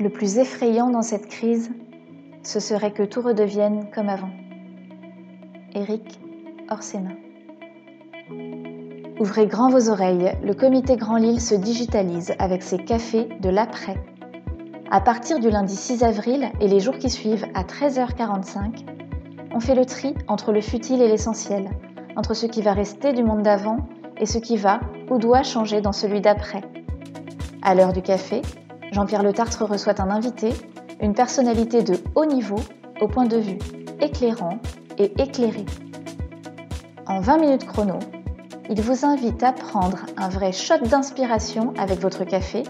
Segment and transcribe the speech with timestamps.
[0.00, 1.70] Le plus effrayant dans cette crise,
[2.42, 4.30] ce serait que tout redevienne comme avant.
[5.74, 6.18] Éric
[6.70, 7.10] Orsena.
[9.20, 14.02] Ouvrez grand vos oreilles, le comité Grand Lille se digitalise avec ses cafés de l'après.
[14.90, 18.86] À partir du lundi 6 avril et les jours qui suivent à 13h45,
[19.54, 21.68] on fait le tri entre le futile et l'essentiel,
[22.16, 23.86] entre ce qui va rester du monde d'avant
[24.18, 24.80] et ce qui va
[25.10, 26.62] ou doit changer dans celui d'après.
[27.60, 28.40] À l'heure du café,
[28.92, 30.50] Jean-Pierre Le Tartre reçoit un invité,
[31.00, 32.60] une personnalité de haut niveau
[33.00, 33.58] au point de vue
[34.00, 34.58] éclairant
[34.98, 35.64] et éclairé.
[37.06, 37.98] En 20 minutes chrono,
[38.68, 42.64] il vous invite à prendre un vrai shot d'inspiration avec votre café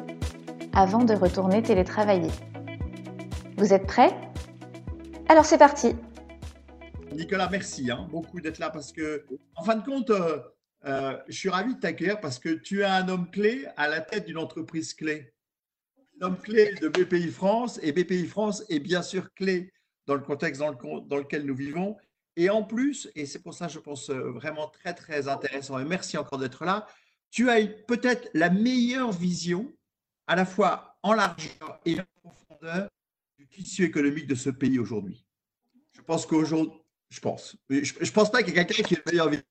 [0.75, 2.31] avant de retourner télétravailler.
[3.57, 4.15] Vous êtes prêts?
[5.29, 5.97] Alors c'est parti
[7.13, 9.25] Nicolas, merci hein, beaucoup d'être là parce que,
[9.57, 10.39] en fin de compte, euh,
[10.87, 14.01] euh, je suis ravi de t'accueillir parce que tu es un homme clé à la
[14.01, 15.33] tête d'une entreprise clé.
[16.21, 19.73] Un homme clé de BPI France et BPI France est bien sûr clé
[20.07, 21.97] dans le contexte dans, le, dans lequel nous vivons.
[22.37, 25.85] Et en plus, et c'est pour ça je pense euh, vraiment très très intéressant et
[25.85, 26.87] merci encore d'être là,
[27.31, 29.75] tu as peut-être la meilleure vision
[30.27, 32.89] à la fois en largeur et en profondeur
[33.39, 35.25] du tissu économique de ce pays aujourd'hui.
[35.93, 38.99] Je pense qu'aujourd'hui, je pense, je ne pense pas qu'il y ait quelqu'un qui ait
[38.99, 39.45] une meilleure vision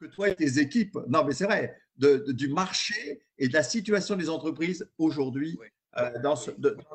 [0.00, 4.16] que toi et tes équipes, non mais c'est vrai, du marché et de la situation
[4.16, 5.56] des entreprises aujourd'hui
[5.98, 6.50] euh, dans, ce,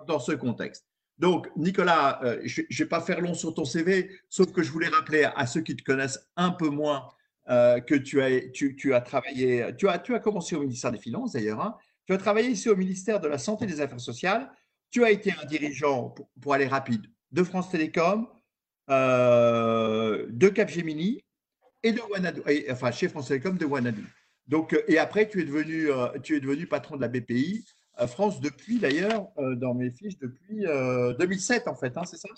[0.07, 0.85] dans ce contexte.
[1.17, 4.71] Donc, Nicolas, euh, je ne vais pas faire long sur ton CV, sauf que je
[4.71, 7.07] voulais rappeler à ceux qui te connaissent un peu moins
[7.49, 10.91] euh, que tu as, tu, tu, as travaillé, tu as, tu as commencé au ministère
[10.91, 11.77] des Finances d'ailleurs, hein.
[12.07, 14.51] tu as travaillé ici au ministère de la Santé et des Affaires sociales,
[14.89, 18.27] tu as été un dirigeant, pour, pour aller rapide, de France Télécom,
[18.87, 21.23] de Capgemini,
[21.83, 24.01] et de Wanadoo, enfin chez France Télécom de Wanadoo.
[24.47, 27.63] Donc, euh, et après, tu es devenu, euh, tu es devenu patron de la BPI
[27.63, 30.65] euh, France depuis d'ailleurs, dans mes fiches, depuis
[31.19, 32.29] 2007 en fait, hein, c'est ça?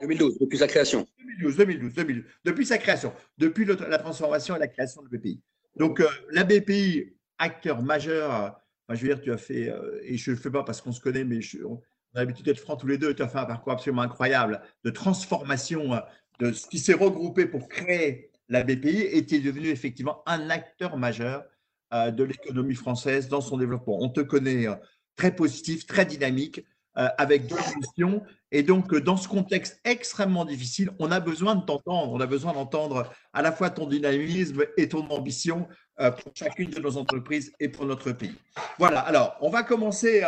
[0.00, 1.06] 2012, depuis sa création.
[1.18, 5.40] 2012, 2012, 2012, depuis sa création, depuis la transformation et la création de BPI.
[5.76, 9.72] Donc, la BPI, acteur majeur, je veux dire, tu as fait,
[10.02, 11.80] et je ne le fais pas parce qu'on se connaît, mais on
[12.14, 14.90] a l'habitude d'être francs tous les deux, tu as fait un parcours absolument incroyable de
[14.90, 16.00] transformation
[16.38, 21.40] de ce qui s'est regroupé pour créer la BPI était devenue effectivement un acteur majeur
[21.40, 21.46] euh,
[21.92, 23.98] de l'économie française dans son développement.
[24.00, 24.74] On te connaît euh,
[25.16, 26.64] très positif, très dynamique,
[26.98, 28.22] euh, avec deux missions.
[28.50, 32.12] Et donc, dans ce contexte extrêmement difficile, on a besoin de t'entendre.
[32.12, 36.78] On a besoin d'entendre à la fois ton dynamisme et ton ambition pour chacune de
[36.78, 38.34] nos entreprises et pour notre pays.
[38.78, 40.22] Voilà, alors, on va commencer.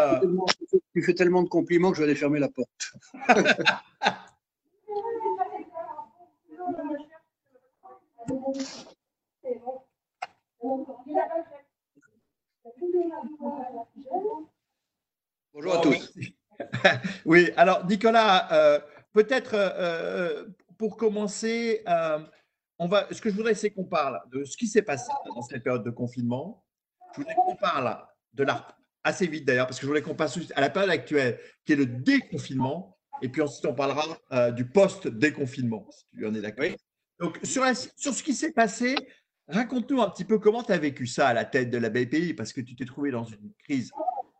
[0.95, 2.93] Tu fais tellement de compliments que je vais aller fermer la porte.
[15.53, 16.13] Bonjour à tous.
[17.25, 18.81] Oui, alors Nicolas, euh,
[19.13, 21.85] peut-être euh, euh, pour commencer,
[22.81, 25.43] on va, ce que je voudrais, c'est qu'on parle de ce qui s'est passé dans
[25.43, 26.65] cette période de confinement.
[27.13, 27.97] Je voudrais qu'on parle
[28.35, 31.39] de l'art, assez vite d'ailleurs, parce que je voudrais qu'on passe à la période actuelle,
[31.65, 36.41] qui est le déconfinement, et puis ensuite on parlera du post-déconfinement, si tu en es
[36.41, 36.67] d'accord.
[37.21, 37.65] Donc, sur,
[37.97, 38.97] sur ce qui s'est passé,
[39.49, 42.35] raconte-nous un petit peu comment tu as vécu ça à la tête de la BPI,
[42.35, 43.91] parce que tu t'es trouvé dans une crise,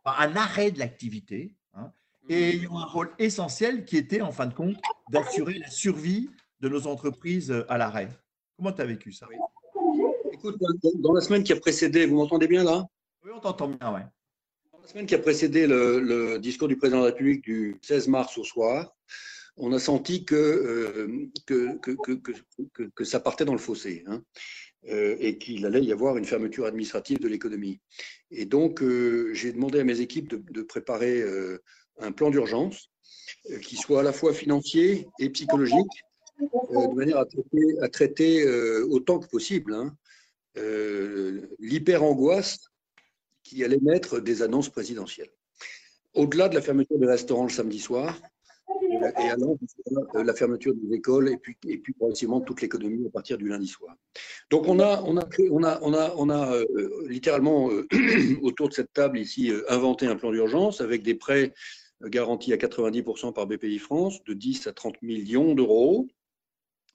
[0.05, 1.91] un arrêt de l'activité, hein,
[2.29, 4.77] et ayant un rôle essentiel qui était, en fin de compte,
[5.11, 6.29] d'assurer la survie
[6.61, 8.09] de nos entreprises euh, à l'arrêt.
[8.57, 9.27] Comment tu as vécu ça?
[10.31, 10.57] Écoute,
[10.99, 12.85] dans la semaine qui a précédé, vous m'entendez bien là?
[13.23, 14.01] Oui, on t'entend bien, oui.
[14.71, 17.77] Dans la semaine qui a précédé le, le, discours du président de la République du
[17.81, 18.93] 16 mars au soir,
[19.57, 22.21] on a senti euh, que, que,
[22.95, 24.23] que, ça partait dans le fossé hein,
[24.87, 27.79] euh, et qu'il allait y avoir une fermeture administrative de l'économie.
[28.31, 31.23] Et donc, euh, j'ai demandé à mes équipes de, préparer
[31.97, 32.89] un plan d'urgence
[33.61, 35.75] qui soit à la fois financier et psychologique,
[36.39, 37.17] de manière
[37.81, 38.47] à traiter,
[38.83, 39.95] autant que possible hein,
[41.59, 42.69] l'hyper-angoisse
[43.43, 45.31] qui allait naître des annonces présidentielles.
[46.13, 48.19] Au-delà de la fermeture des restaurants le samedi soir,
[48.99, 49.55] et alors
[50.13, 53.67] la fermeture des écoles et puis, et puis progressivement toute l'économie à partir du lundi
[53.67, 53.95] soir.
[54.49, 57.87] Donc on a, on a, on a, on a, on a euh, littéralement euh,
[58.41, 61.53] autour de cette table ici euh, inventé un plan d'urgence avec des prêts
[62.03, 66.07] garantis à 90% par BPI France de 10 à 30 millions d'euros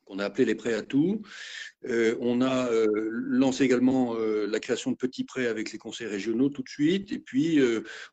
[0.04, 1.22] qu'on a appelé les prêts à tout.
[1.86, 6.06] Euh, on a euh, lancé également euh, la création de petits prêts avec les conseils
[6.06, 7.12] régionaux tout de suite.
[7.12, 7.60] Et puis,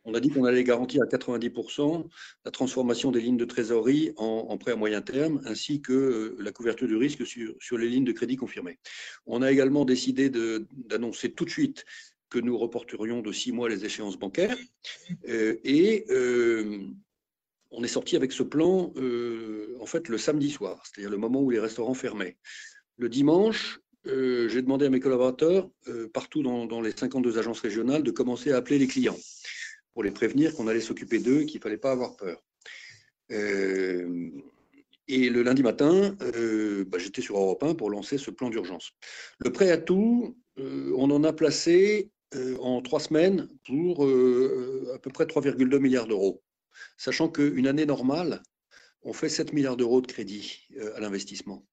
[0.03, 2.07] on a dit qu'on allait garantir à 90%
[2.45, 6.87] la transformation des lignes de trésorerie en, prêts à moyen terme, ainsi que la couverture
[6.87, 8.79] du risque sur, sur, les lignes de crédit confirmées.
[9.25, 11.85] On a également décidé d'annoncer tout de suite
[12.29, 14.57] que nous reporterions de six mois les échéances bancaires.
[15.25, 16.05] et
[17.71, 18.93] on est sorti avec ce plan
[19.79, 22.37] en fait le samedi soir, c'est-à-dire le moment où les restaurants fermaient.
[22.97, 25.69] Le dimanche, j'ai demandé à mes collaborateurs,
[26.13, 29.17] partout dans, les 52 agences régionales, de commencer à appeler les clients
[29.93, 32.43] pour les prévenir qu'on allait s'occuper d'eux, qu'il ne fallait pas avoir peur.
[35.11, 38.91] Et le lundi matin, euh, bah, j'étais sur Europe 1 pour lancer ce plan d'urgence.
[39.39, 44.99] Le prêt à tout, euh, on en a placé euh, en trois semaines pour à
[44.99, 46.41] peu près 3,2 milliards d'euros.
[46.97, 48.41] Sachant qu'une année normale,
[49.03, 51.65] on fait 7 milliards d'euros de crédit à l'investissement.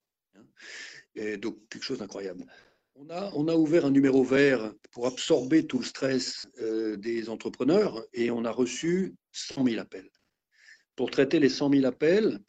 [1.14, 2.46] Et donc, quelque chose d'incroyable.
[2.94, 6.46] On a, on a, ouvert un numéro vert pour absorber tout le stress
[6.96, 10.10] des entrepreneurs et on a reçu 100 000 appels.
[10.96, 12.40] Pour traiter les 100 000 appels,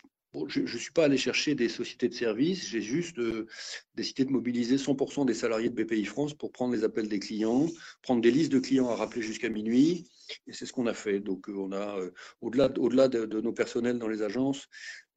[0.48, 3.48] je ne suis pas allé chercher des sociétés de services, j'ai juste euh,
[3.96, 7.68] décidé de mobiliser 100% des salariés de BPI France pour prendre les appels des clients,
[8.02, 10.06] prendre des listes de clients à rappeler jusqu'à minuit,
[10.48, 11.20] et c'est ce qu'on a fait.
[11.20, 12.12] Donc, euh, on a, euh,
[12.42, 14.68] au-delà, au-delà de, nos personnels dans les agences,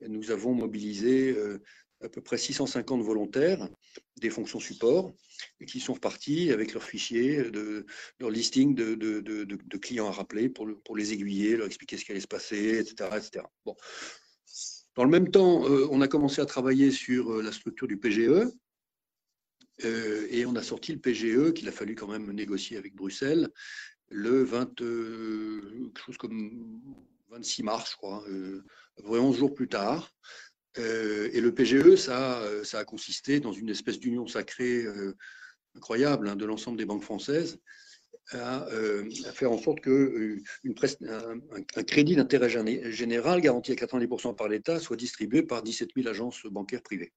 [0.01, 1.37] nous avons mobilisé
[2.01, 3.69] à peu près 650 volontaires
[4.21, 5.15] des fonctions support
[5.69, 7.87] qui sont repartis avec leurs fichiers, de,
[8.19, 12.21] leur listing de, clients à rappeler pour, pour les aiguiller, leur expliquer ce qui allait
[12.21, 13.11] se passer, etc.
[13.17, 13.45] etc.
[13.65, 13.77] Bon.
[14.95, 17.97] Dans le même temps, euh, on a commencé à travailler sur euh, la structure du
[17.97, 18.47] PGE
[19.85, 23.49] euh, et on a sorti le PGE qu'il a fallu quand même négocier avec Bruxelles
[24.11, 24.81] le 20,
[25.99, 26.81] chose comme
[27.31, 28.25] 26 mars, je crois,
[29.03, 30.13] vraiment 11 jours plus tard.
[30.77, 34.85] et le PGE, ça, ça a consisté dans une espèce d'union sacrée
[35.75, 37.59] incroyable hein, de l'ensemble des banques françaises
[38.35, 40.75] euh, à, faire en sorte que euh, une
[41.09, 46.47] un, crédit d'intérêt général garanti à 90% par l'État soit distribué par 17 000 agences
[46.47, 47.13] bancaires privées.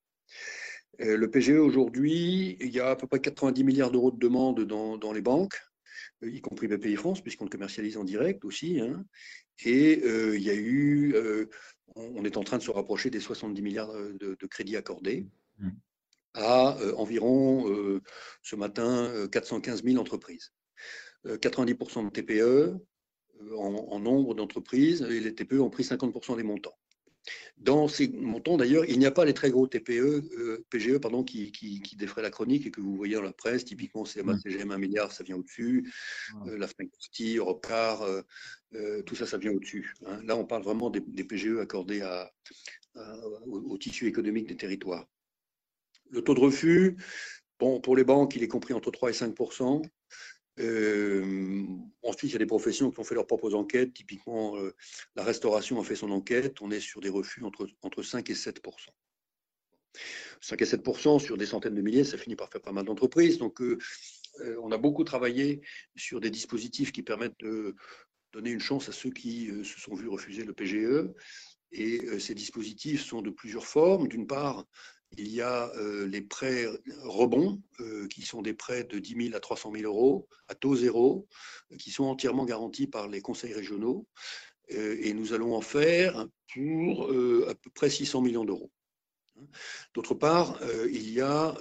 [1.01, 4.61] Euh, le PGE aujourd'hui, il y a à peu près 90 milliards d'euros de demandes
[4.61, 5.61] dans, les banques,
[6.21, 8.79] y compris BPI France, puisqu'on le commercialise en direct aussi.
[8.79, 9.06] Hein.
[9.63, 10.00] et
[10.35, 11.15] il y a eu,
[11.95, 15.27] on est en train de se rapprocher des 70 milliards de, crédits accordés
[15.59, 15.69] mmh.
[16.35, 18.01] à environ,
[18.41, 20.51] ce matin, 415 000 entreprises.
[21.25, 22.79] 90% de TPE
[23.41, 26.77] euh, en, nombre d'entreprises et les TPE ont pris 50% des montants.
[27.57, 31.24] Dans ces montants, d'ailleurs, il n'y a pas les très gros TPE, euh, PGE pardon,
[31.24, 33.66] qui, qui, défraient la chronique et que vous voyez dans la presse.
[33.66, 35.92] Typiquement, CMA, CGM, 1 milliard, ça vient au-dessus.
[36.48, 36.89] Euh, la Fnac
[37.38, 38.06] Europcar,
[39.06, 39.94] tout ça, ça vient au-dessus.
[40.06, 40.22] Hein.
[40.25, 42.31] Là, on parle vraiment des, PGE accordés à,
[43.48, 45.07] au, au, tissu économique des territoires.
[46.12, 46.98] Le taux de refus,
[47.60, 49.36] bon, pour les banques, il est compris entre 3 et 5
[50.60, 51.66] euh,
[52.04, 53.94] ensuite, il y a des professions qui ont fait leurs propres enquêtes.
[53.94, 54.74] Typiquement, euh,
[55.16, 56.62] la restauration a fait son enquête.
[56.62, 58.54] On est sur des refus entre, entre 5 et 7%
[60.42, 63.38] 5 et 7% sur des centaines de milliers, ça finit par faire pas mal d'entreprises.
[63.38, 63.78] Donc, euh,
[64.62, 65.62] on a beaucoup travaillé
[65.96, 67.75] sur des dispositifs qui permettent de
[68.34, 71.10] donner une chance à ceux qui se sont vus refuser le PGE.
[71.72, 74.10] Et ces dispositifs sont de plusieurs formes.
[74.10, 74.66] D'une part,
[75.17, 76.67] il y a euh, les prêts
[77.03, 80.75] rebonds, euh, qui sont des prêts de 10 000 à 300 000 euros à taux
[80.75, 81.27] zéro,
[81.79, 84.07] qui sont entièrement garantis par les conseils régionaux.
[84.71, 87.12] Euh, et nous allons en faire pour
[87.50, 88.71] à peu près 600 millions d'euros.
[89.94, 91.53] D'autre part, il y a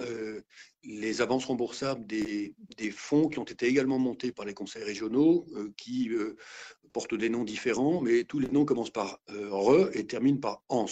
[0.83, 5.45] les avances remboursables des, des, fonds qui ont été également montés par les conseils régionaux,
[5.75, 6.09] qui
[6.95, 10.63] portent des noms différents, mais tous les noms commencent par euh, re et terminent par
[10.69, 10.85] ans.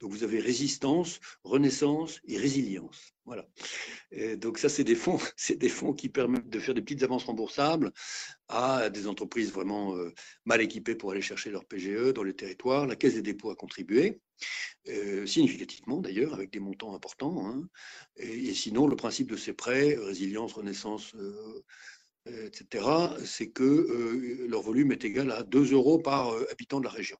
[0.00, 3.12] Donc vous avez résistance, renaissance et résilience.
[3.26, 3.46] Voilà.
[4.38, 7.24] donc ça, c'est des fonds, c'est des fonds qui permettent de faire des petites avances
[7.24, 7.92] remboursables
[8.48, 10.14] à des entreprises vraiment euh,
[10.46, 12.86] mal équipées pour aller chercher leur PGE dans les territoires.
[12.86, 14.22] La Caisse des dépôts a contribué,
[14.88, 17.46] euh, significativement d'ailleurs, avec des montants importants.
[17.46, 17.68] Hein.
[18.16, 21.14] Et, sinon, le principe de ces prêts, résilience, renaissance,
[22.26, 22.84] etc.,
[23.24, 26.90] c'est que euh, leur volume est égal à 2 euros par euh, habitant de la
[26.90, 27.16] région.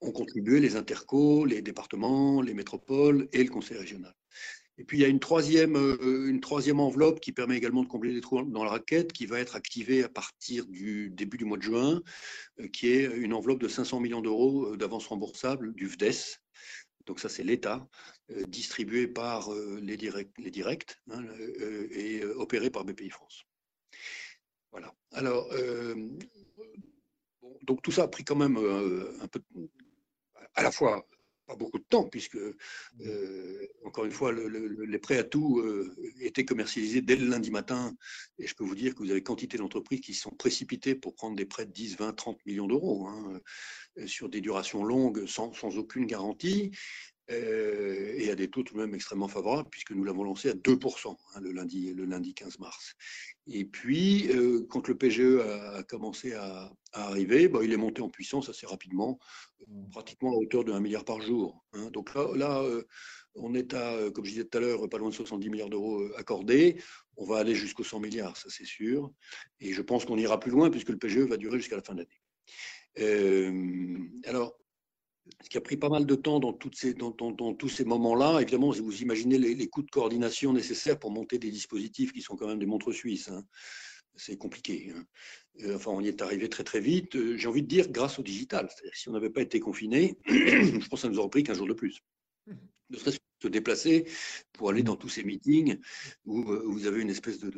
[0.00, 4.14] Ont contribué les intercos, les départements, les métropoles et le conseil régional.
[4.78, 8.22] Et puis il y a une troisième, euh, enveloppe qui permet également de combler les
[8.22, 11.62] trous dans la raquette, qui va être activée à partir du début du mois de
[11.62, 12.02] juin,
[12.72, 16.40] qui est une enveloppe de 500 millions d'euros d'avance remboursable du FDES.
[17.04, 17.86] Donc ça, c'est l'État,
[18.48, 19.50] distribué par
[19.82, 21.24] les, directs, les directs hein,
[21.90, 23.44] et opéré par BPI France.
[24.72, 24.94] Voilà.
[25.12, 25.94] Alors, euh,
[27.62, 29.40] donc tout ça a pris quand même euh, un peu,
[30.54, 31.06] à la fois
[31.46, 35.60] pas beaucoup de temps, puisque, euh, encore une fois, les prêts à tout
[36.20, 37.96] étaient commercialisés dès le lundi matin.
[38.38, 41.34] Et je peux vous dire que vous avez quantité d'entreprises qui sont précipitées pour prendre
[41.34, 43.40] des prêts de 10, 20, 30 millions d'euros hein,
[44.06, 46.70] sur des durations longues sans aucune garantie.
[47.30, 50.54] Euh, et à des taux tout de même extrêmement favorables, puisque nous l'avons lancé à
[50.54, 52.94] 2% hein, le, lundi, le lundi 15 mars.
[53.46, 58.08] Et puis, euh, quand le PGE a, commencé à, arriver, bah, il est monté en
[58.08, 59.18] puissance assez rapidement,
[59.92, 61.64] pratiquement à hauteur de 1 milliard par jour.
[61.72, 61.90] Hein.
[61.92, 62.82] Donc là, là euh,
[63.36, 66.02] on est à, comme je disais tout à l'heure, pas loin de 70 milliards d'euros
[66.16, 66.82] accordés.
[67.16, 69.12] On va aller jusqu'aux 100 milliards, ça c'est sûr.
[69.60, 71.94] Et je pense qu'on ira plus loin, puisque le PGE va durer jusqu'à la fin
[71.94, 72.06] de
[72.96, 74.22] l'année.
[74.24, 74.60] alors,
[75.42, 78.40] ce qui a pris pas mal de temps dans, tous ces moments-là.
[78.40, 82.46] Évidemment, vous imaginez les, coûts de coordination nécessaires pour monter des dispositifs qui sont quand
[82.46, 83.28] même des montres suisses.
[83.28, 83.44] Hein.
[84.16, 84.92] C'est compliqué.
[84.94, 85.04] Hein.
[85.62, 87.16] Euh, enfin, on y est arrivé très très vite.
[87.16, 88.68] Euh, j'ai envie de dire grâce au digital.
[88.92, 91.66] Si on n'avait pas été confiné, je pense que ça nous aurait pris qu'un jour
[91.66, 92.00] de plus.
[92.90, 94.06] Ne serait-ce que se déplacer
[94.52, 95.78] pour aller dans tous ces meetings
[96.26, 97.50] où, euh, vous avez une espèce de,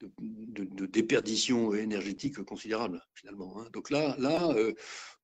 [0.00, 3.60] de, déperdition énergétique considérable finalement.
[3.60, 3.68] Hein.
[3.72, 4.54] Donc là, là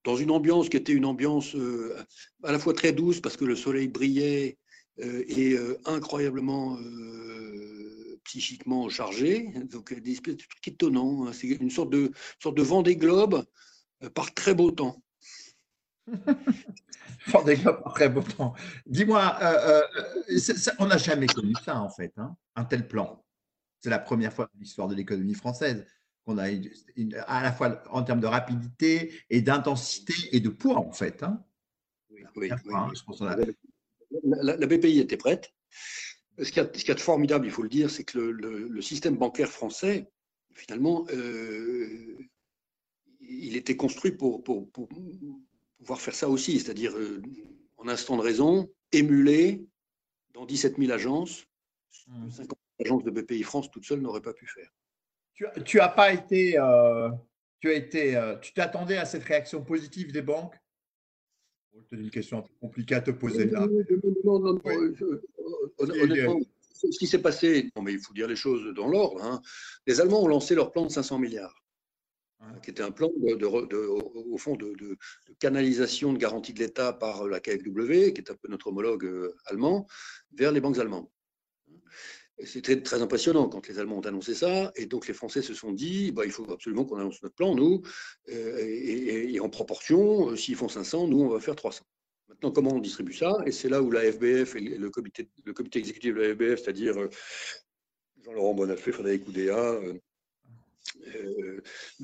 [0.05, 1.97] dans une ambiance qui était une ambiance euh,
[2.43, 4.59] à la fois très douce parce que le soleil brillait
[5.01, 6.79] euh, et euh, incroyablement
[8.25, 9.53] psychiquement chargé.
[9.71, 11.27] Donc des espèces de trucs étonnants.
[11.27, 11.33] Hein.
[11.33, 13.45] C'est une sorte de, sorte de vent des globes
[14.15, 15.03] par très beau temps.
[17.27, 18.55] vent des globes par très beau temps.
[18.87, 19.39] Dis-moi,
[20.79, 23.25] on n'a jamais connu ça en fait, hein, un tel plan.
[23.81, 25.85] C'est la première fois dans l'histoire de l'économie française
[26.25, 26.49] qu'on a
[27.27, 31.23] à la fois en termes de rapidité et d'intensité et de poids, en fait.
[31.23, 31.45] Hein.
[32.11, 32.51] Oui,
[34.25, 35.53] la, BPI était prête.
[36.39, 39.51] Ce qu'il y, a de formidable, il faut le dire, c'est que le, système bancaire
[39.51, 40.11] français,
[40.53, 42.19] finalement, euh,
[43.21, 47.23] il était construit pour, pour, pouvoir faire ça aussi, c'est-à-dire euh,
[47.77, 49.65] en instant de raison, émuler
[50.35, 51.47] dans 17 000 agences,
[52.31, 52.83] 50 mmh.
[52.85, 54.71] agences de BPI France toute seule n'aurait pas pu faire.
[55.35, 57.09] Tu, as pas été, euh,
[57.61, 60.55] tu as été, euh, tu t'attendais à cette réaction positive des banques?
[61.89, 63.67] C'est une question un peu compliquée à te poser là.
[64.25, 64.61] Non, non, non,
[65.79, 66.41] honnêtement,
[66.91, 69.23] ce qui s'est passé, non, mais il faut dire les choses dans l'ordre.
[69.23, 69.41] Hein.
[69.87, 71.63] Les Allemands ont lancé leur plan de 500 milliards,
[72.63, 74.99] qui était un plan de, au fond de,
[75.39, 79.35] canalisation de garantie de l'État par la KfW, qui est un peu notre homologue euh,
[79.47, 79.87] allemand,
[80.35, 81.09] vers les banques allemandes.
[82.45, 84.73] C'était très impressionnant quand les Allemands ont annoncé ça.
[84.77, 87.55] Et donc les Français se sont dit, bah, il faut absolument qu'on annonce notre plan,
[87.55, 87.83] nous.
[88.31, 91.85] Euh, et, en proportion, euh, s'ils font 500, nous, on va faire 300.
[92.29, 93.37] Maintenant, comment on distribue ça?
[93.47, 95.29] Et c'est là où la FBF et le comité,
[95.75, 97.09] exécutif de la FBF, c'est-à-dire euh,
[98.25, 99.81] Jean-Laurent Bonafé, Frédéric Oudéa,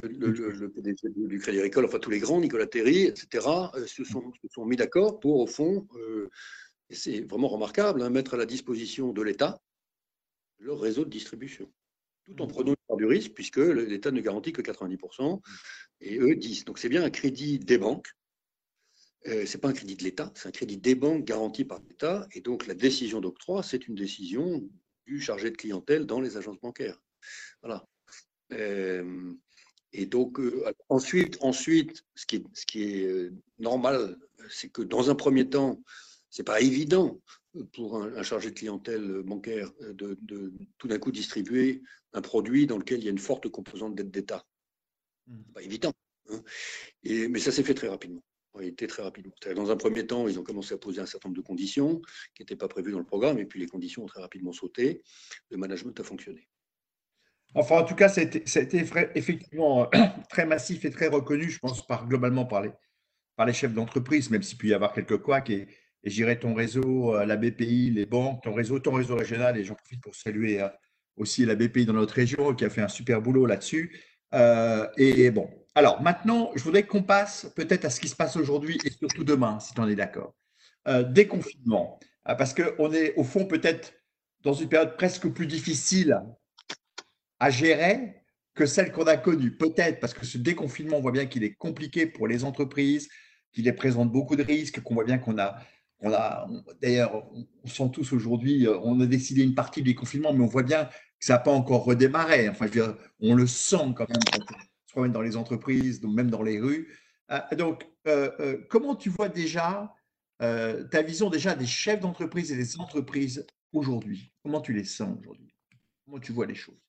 [0.03, 3.47] le, PDG du Crédit Agricole, enfin tous les grands, Nicolas Terry, etc.,
[3.87, 5.87] se sont, mis d'accord pour, au fond,
[6.91, 9.61] c'est vraiment remarquable, hein, mettre à la disposition de l'État
[10.59, 11.71] leur réseau de distribution,
[12.25, 12.53] tout en mmh.
[12.53, 15.41] prenant part du risque, puisque l'État ne garantit que 90%,
[16.01, 16.65] et eux 10.
[16.65, 18.09] Donc c'est bien un crédit des banques,
[19.27, 21.81] euh, ce n'est pas un crédit de l'État, c'est un crédit des banques garanti par
[21.89, 24.69] l'État, et donc la décision d'octroi, c'est une décision
[25.07, 27.01] du chargé de clientèle dans les agences bancaires.
[27.63, 27.87] Voilà.
[28.53, 29.33] Euh,
[29.93, 34.19] et donc, euh, ensuite, ensuite, ce qui est, ce qui est normal,
[34.51, 35.83] c'est que dans un premier temps,
[36.31, 37.21] ce n'est pas évident
[37.73, 40.19] pour un, chargé de clientèle bancaire de,
[40.79, 44.11] tout d'un coup distribuer un produit dans lequel il y a une forte composante d'aide
[44.11, 44.47] d'État.
[45.27, 45.43] Mmh.
[45.55, 45.93] pas évident.
[46.31, 46.43] Hein.
[47.03, 48.23] Et, mais ça s'est fait très rapidement.
[48.55, 49.35] En réalité, très rapidement.
[49.55, 52.01] Dans un premier temps, ils ont commencé à poser un certain nombre de conditions
[52.35, 55.03] qui n'étaient pas prévues dans le programme, et puis les conditions ont très rapidement sauté.
[55.51, 56.49] Le management a fonctionné.
[57.55, 58.43] Enfin, en tout cas, ça a été,
[59.15, 59.89] effectivement
[60.31, 62.71] très massif et très reconnu, je pense, par, globalement par les,
[63.37, 65.51] par les chefs d'entreprise, même s'il peut y avoir quelques couacs.
[65.51, 65.69] Et,
[66.11, 69.75] j'irai ton réseau, euh, la BPI, les banques, ton réseau, ton réseau régional, et j'en
[69.75, 70.69] profite pour saluer euh,
[71.17, 73.99] aussi la BPI dans notre région qui a fait un super boulot là-dessus.
[74.35, 78.37] Euh, et bon, alors maintenant, je voudrais qu'on passe peut-être à ce qui se passe
[78.37, 80.35] aujourd'hui et surtout demain, si tu en es d'accord.
[81.11, 83.93] déconfinement, parce qu'on est au fond peut-être
[84.43, 86.21] dans une période presque plus difficile
[87.41, 88.23] à gérer
[88.55, 89.57] que celle qu'on a connue.
[89.57, 93.09] Peut-être parce que ce déconfinement, on voit bien qu'il est compliqué pour les entreprises,
[93.53, 95.57] qu'il présente beaucoup de risques, qu'on voit bien qu'on a
[96.01, 97.27] on d'ailleurs,
[97.65, 100.63] on sent tous aujourd'hui, euh, on a décidé une partie du confinement, mais on voit
[100.63, 100.91] bien que
[101.21, 102.49] ça n'a pas encore redémarré.
[102.49, 102.67] Enfin,
[103.21, 106.43] on le sent quand même quand on se promène dans les entreprises, donc même dans
[106.43, 106.97] les rues.
[107.31, 109.95] Euh, donc, euh, comment tu vois déjà
[110.41, 114.33] ta vision déjà des chefs d'entreprise et des entreprises aujourd'hui?
[114.45, 115.53] Comment tu les sens aujourd'hui?
[116.05, 116.81] Comment tu vois les choses?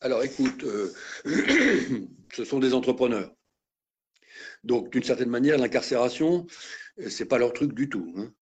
[0.00, 0.64] Alors, écoute,
[1.24, 3.34] ce sont des entrepreneurs.
[4.62, 6.46] Donc, d'une certaine manière, l'incarcération,
[7.08, 8.12] c'est pas leur truc du tout.
[8.16, 8.32] Hein.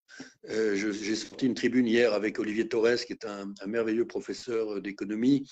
[0.49, 5.49] Euh, j'ai sorti une tribune hier avec Olivier Torres, qui est un, merveilleux professeur d'économie,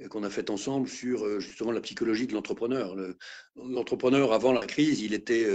[0.00, 2.96] euh, qu'on a fait ensemble sur justement la psychologie de l'entrepreneur.
[3.56, 5.46] L'entrepreneur, avant la crise, il était,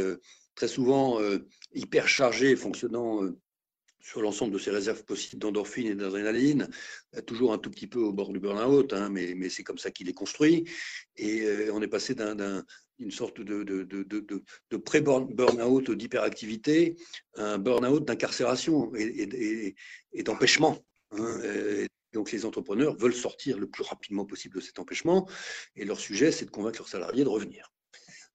[0.56, 1.20] très souvent
[1.74, 3.22] hyper chargé, fonctionnant
[4.00, 6.68] sur l'ensemble de ces réserves possibles d'endorphine et d'adrénaline,
[7.26, 10.10] toujours un tout petit peu au bord du burn-out, hein, mais, c'est comme ça qu'il
[10.10, 10.66] est construit.
[11.16, 12.14] Et on est passé
[13.00, 16.96] d'une sorte de, de, de, de pré-burn-out d'hyperactivité
[17.36, 19.76] un burn-out d'incarcération et,
[20.24, 20.78] d'empêchement.
[21.12, 21.40] Hein,
[22.14, 25.28] donc les entrepreneurs veulent sortir le plus rapidement possible de cet empêchement,
[25.76, 27.72] et leur sujet, c'est de convaincre leurs salariés de revenir,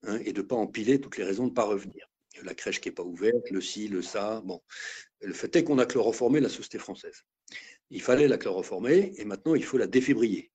[0.02, 2.06] hein, et de ne pas empiler toutes les raisons de ne pas revenir.
[2.42, 4.42] La crèche qui n'est pas ouverte, le ci, le ça.
[4.44, 4.62] Bon.
[5.22, 7.24] Le fait est qu'on a chloroformé la société française.
[7.90, 10.52] Il fallait la chloroformer, et maintenant il faut la défibriller.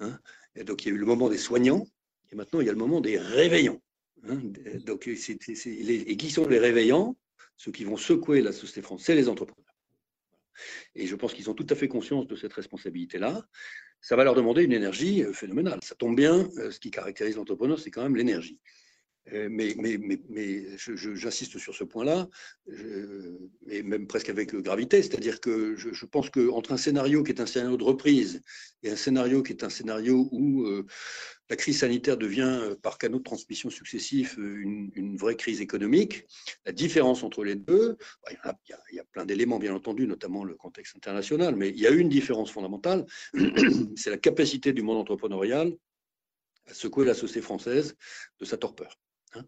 [0.00, 0.18] Hein.
[0.56, 1.86] Et donc il y a eu le moment des soignants,
[2.32, 3.80] et maintenant il y a le moment des réveillants.
[4.28, 4.40] Hein.
[4.86, 7.16] Donc, et qui sont les réveillants?
[7.56, 9.74] Ceux qui vont secouer la société française, c'est les entrepreneurs.
[10.94, 13.46] Et je pense qu'ils ont tout à fait conscience de cette responsabilité-là.
[14.00, 15.78] Ça va leur demander une énergie euh, phénoménale.
[15.82, 18.58] Ça tombe bien, euh, ce qui caractérise l'entrepreneur, c'est quand même l'énergie.
[19.32, 19.76] Euh, mais,
[20.76, 22.28] j'insiste sur ce point-là,
[23.68, 27.46] et même presque avec gravité, c'est-à-dire que je, pense qu'entre un scénario qui est un
[27.46, 28.42] scénario de reprise
[28.82, 30.66] et un scénario qui est un scénario où
[31.52, 36.24] la crise sanitaire devient, euh, par canaux de transmission successifs, euh, une, vraie crise économique.
[36.64, 40.54] La différence entre les deux, bah, il, y a, plein d'éléments, bien entendu, notamment le
[40.54, 43.04] contexte international, mais il y a une différence fondamentale,
[43.96, 45.76] c'est la capacité du monde entrepreneurial
[46.68, 47.96] à secouer la société française
[48.40, 48.98] de sa torpeur.
[49.34, 49.44] Hein.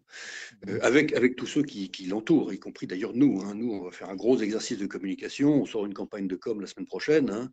[0.67, 3.41] Euh, avec, avec tous ceux qui, l'entourent, y compris d'ailleurs nous.
[3.41, 3.55] Hein.
[3.55, 6.61] Nous, on va faire un gros exercice de communication, on sort une campagne de com
[6.61, 7.51] la semaine prochaine, hein.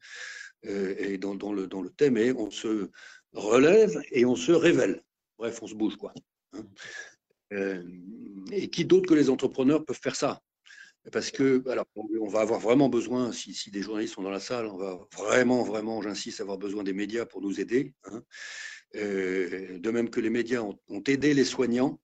[0.62, 2.90] et dans, le, dans le thème, et on se,
[3.32, 5.02] relève et on se révèle.
[5.38, 6.12] Bref, on se bouge, quoi.
[7.52, 7.82] Euh,
[8.50, 10.40] et qui d'autre que les entrepreneurs peuvent faire ça?
[11.10, 14.66] Parce que, alors, on va avoir vraiment besoin, si, des journalistes sont dans la salle,
[14.66, 17.92] on va vraiment, vraiment, j'insiste, avoir besoin des médias pour nous aider.
[18.04, 18.22] Hein.
[18.94, 21.98] Euh, de même que les médias ont, aidé les soignants,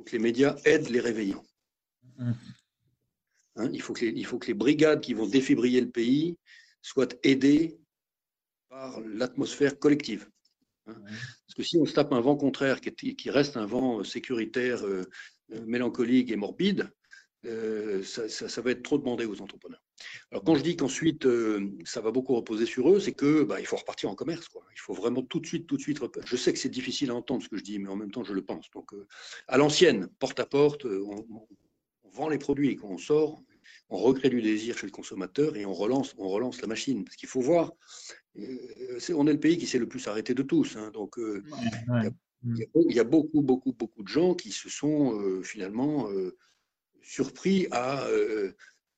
[0.00, 1.44] faut que les médias aident les réveillants.
[2.18, 6.38] Hein, il, faut que il faut que les brigades qui vont défibriller le pays
[6.80, 7.78] soient aidées
[8.70, 10.30] par l'atmosphère collective.
[10.86, 10.96] Hein.
[11.04, 15.04] Parce que si on se tape un vent contraire qui, reste un vent sécuritaire, euh,
[15.52, 16.90] euh, mélancolique et morbide,
[17.46, 19.82] euh, ça, va être trop demandé aux entrepreneurs.
[20.30, 21.26] Alors quand je dis qu'ensuite
[21.84, 24.48] ça va beaucoup reposer sur eux, c'est que bah, il faut repartir en commerce.
[24.48, 24.62] Quoi.
[24.74, 26.00] Il faut vraiment tout de suite, tout de suite.
[26.24, 28.24] Je sais que c'est difficile à entendre ce que je dis, mais en même temps
[28.24, 28.70] je le pense.
[28.70, 28.90] Donc
[29.48, 33.40] à l'ancienne, porte à porte, on, on, vend les produits qu'on sort,
[33.88, 37.04] on recrée du désir chez le consommateur et on relance, on relance la machine.
[37.04, 37.72] Parce qu'il faut voir,
[38.38, 40.76] euh, on est le pays qui s'est le plus arrêté de tous.
[40.76, 40.90] Hein.
[40.92, 41.42] donc, euh,
[42.42, 46.08] Il, y a, beaucoup, beaucoup, beaucoup de gens qui se sont euh, finalement
[47.02, 48.06] surpris à,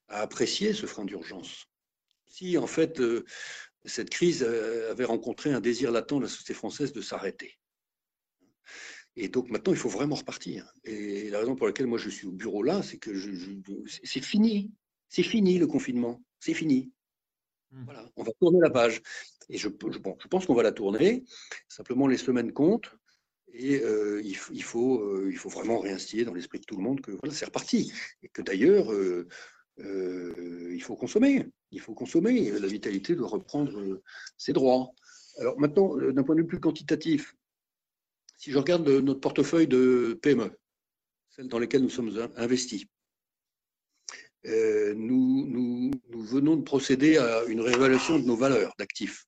[0.08, 1.66] apprécier ce frein d'urgence.
[2.26, 3.00] Si en fait
[3.84, 7.58] cette crise avait rencontré un désir latent de la société française de s'arrêter.
[9.16, 10.72] Et donc maintenant, il faut vraiment repartir.
[10.84, 13.12] Et la raison pour laquelle moi je suis au bureau là, c'est que
[13.86, 14.72] c'est fini.
[15.08, 16.22] C'est fini le confinement.
[16.40, 16.90] C'est fini.
[17.70, 17.84] Mmh.
[17.84, 19.02] Voilà, on va tourner la page.
[19.48, 21.24] Et je, je pense qu'on va la tourner.
[21.68, 22.90] Simplement, les semaines comptent.
[23.54, 27.00] Et euh, il, faut, euh, il faut vraiment réinstiller dans l'esprit de tout le monde
[27.00, 27.92] que voilà, c'est reparti.
[28.22, 29.28] Et que d'ailleurs, euh,
[29.78, 31.46] il faut consommer.
[31.70, 32.50] Il faut consommer.
[32.50, 34.00] La vitalité doit reprendre
[34.36, 34.90] ses droits.
[35.38, 37.34] Alors maintenant, d'un point de vue plus quantitatif,
[38.38, 40.50] si je regarde notre portefeuille de PME,
[41.30, 42.86] celles dans lesquelles nous sommes investis,
[44.46, 49.26] euh, nous, venons de procéder à une réévaluation de nos valeurs d'actifs.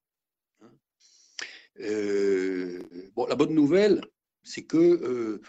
[1.81, 2.81] Euh,
[3.15, 4.01] bon, la bonne nouvelle,
[4.45, 5.41] c'est que euh,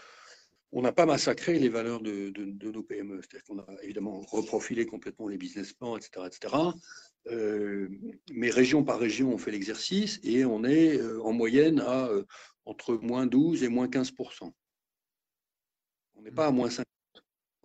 [0.72, 2.32] on n'a pas massacré les valeurs de,
[2.70, 3.20] nos PME.
[3.22, 6.26] C'est-à-dire qu'on a évidemment reprofilé complètement les business plans, etc.
[6.26, 6.54] etc.
[8.30, 12.10] mais région par région, on fait l'exercice et on est en moyenne à
[12.66, 14.52] entre moins 12 et moins 15%
[16.16, 16.84] On n'est pas à moins 50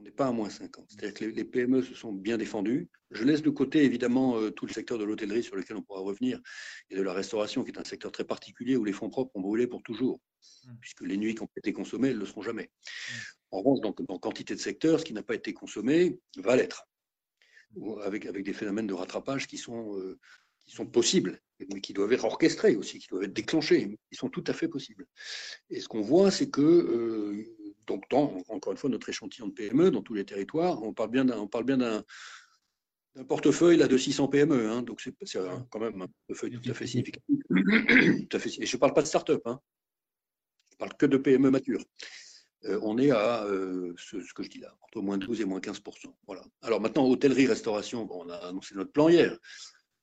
[0.02, 0.86] on n'est pas à moins 50.
[0.90, 2.90] C'est-à-dire que les, PME se sont bien défendues.
[3.12, 6.02] Je laisse de côté, évidemment, euh, tout le secteur de l'hôtellerie sur lequel on pourra
[6.02, 6.42] revenir,
[6.90, 9.42] et de la restauration, qui est un secteur très particulier où les fonds propres ont
[9.42, 10.20] brûlé pour toujours,
[10.66, 10.72] mmh.
[10.80, 12.72] puisque les nuits qui ont été consommées, elles ne le seront jamais.
[12.72, 13.14] Mmh.
[13.52, 16.88] En revanche, dans, quantité de secteurs, ce qui n'a pas été consommé va l'être,
[18.04, 20.18] avec, avec des phénomènes de rattrapage qui sont, euh,
[20.66, 21.40] qui sont possibles,
[21.72, 24.68] mais qui doivent être orchestrés aussi, qui doivent être déclenchés, ils sont tout à fait
[24.68, 25.06] possibles.
[25.70, 27.46] Et ce qu'on voit, c'est que euh,
[27.92, 31.12] donc dans, encore une fois, notre échantillon de PME dans tous les territoires, on parle
[31.12, 32.04] bien d'un, d'un,
[33.28, 35.14] portefeuille là, de 600 PME, hein, donc c'est,
[35.70, 37.38] quand même un portefeuille tout à fait significatif.
[37.50, 39.60] Et je ne parle pas de start-up, hein.
[40.72, 41.84] je parle que de PME matures.
[42.66, 45.60] Euh, on est à euh, ce, que je dis là, entre moins 12 et moins
[45.60, 45.82] 15
[46.26, 46.44] voilà.
[46.62, 49.38] Alors maintenant, hôtellerie, restauration, on a annoncé notre plan hier.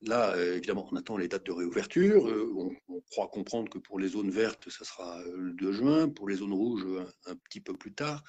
[0.03, 2.29] Là, euh, évidemment, on attend les dates de réouverture.
[2.29, 2.53] Euh,
[2.89, 6.29] on, croit comprendre que pour les zones vertes, ça sera euh, le 2 juin, pour
[6.29, 6.87] les zones rouges,
[7.27, 8.23] un, petit peu plus tard.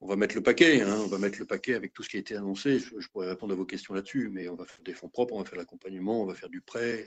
[0.00, 2.16] on va mettre le paquet, hein, on va mettre le paquet avec tout ce qui
[2.16, 2.78] a été annoncé.
[2.78, 5.38] Je, pourrais répondre à vos questions là-dessus, mais on va faire des fonds propres, on
[5.38, 7.06] va faire l'accompagnement, on va faire du prêt,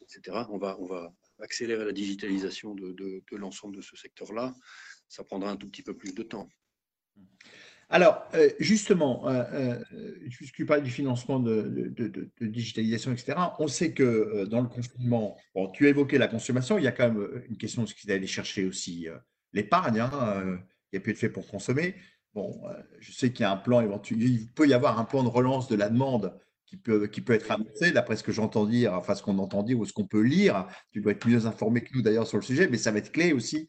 [0.00, 0.38] etc.
[0.48, 0.78] On va,
[1.40, 4.54] accélérer la digitalisation de, de l'ensemble de ce secteur-là.
[5.08, 6.48] Ça prendra un tout petit peu plus de temps.
[7.88, 11.94] Alors, euh, justement, euh, euh, puisque tu du financement de,
[12.40, 16.84] digitalisation, etc., on sait que dans le confinement, bon, tu as évoqué la consommation, il
[16.84, 19.06] y a quand même une question de ce qu'il allait chercher aussi
[19.52, 20.58] l'épargne, hein,
[20.92, 21.94] il y a plus de fait pour consommer.
[22.34, 22.60] Bon,
[22.98, 25.28] je sais qu'il y a un plan éventuel, il peut y avoir un plan de
[25.28, 28.94] relance de la demande qui peut, qui peut être annoncé, d'après ce que j'entends dire,
[28.94, 30.66] enfin ce qu'on entend dire ou ce qu'on peut lire.
[30.90, 33.12] Tu dois être mieux informé que nous d'ailleurs sur le sujet, mais ça va être
[33.12, 33.68] clé aussi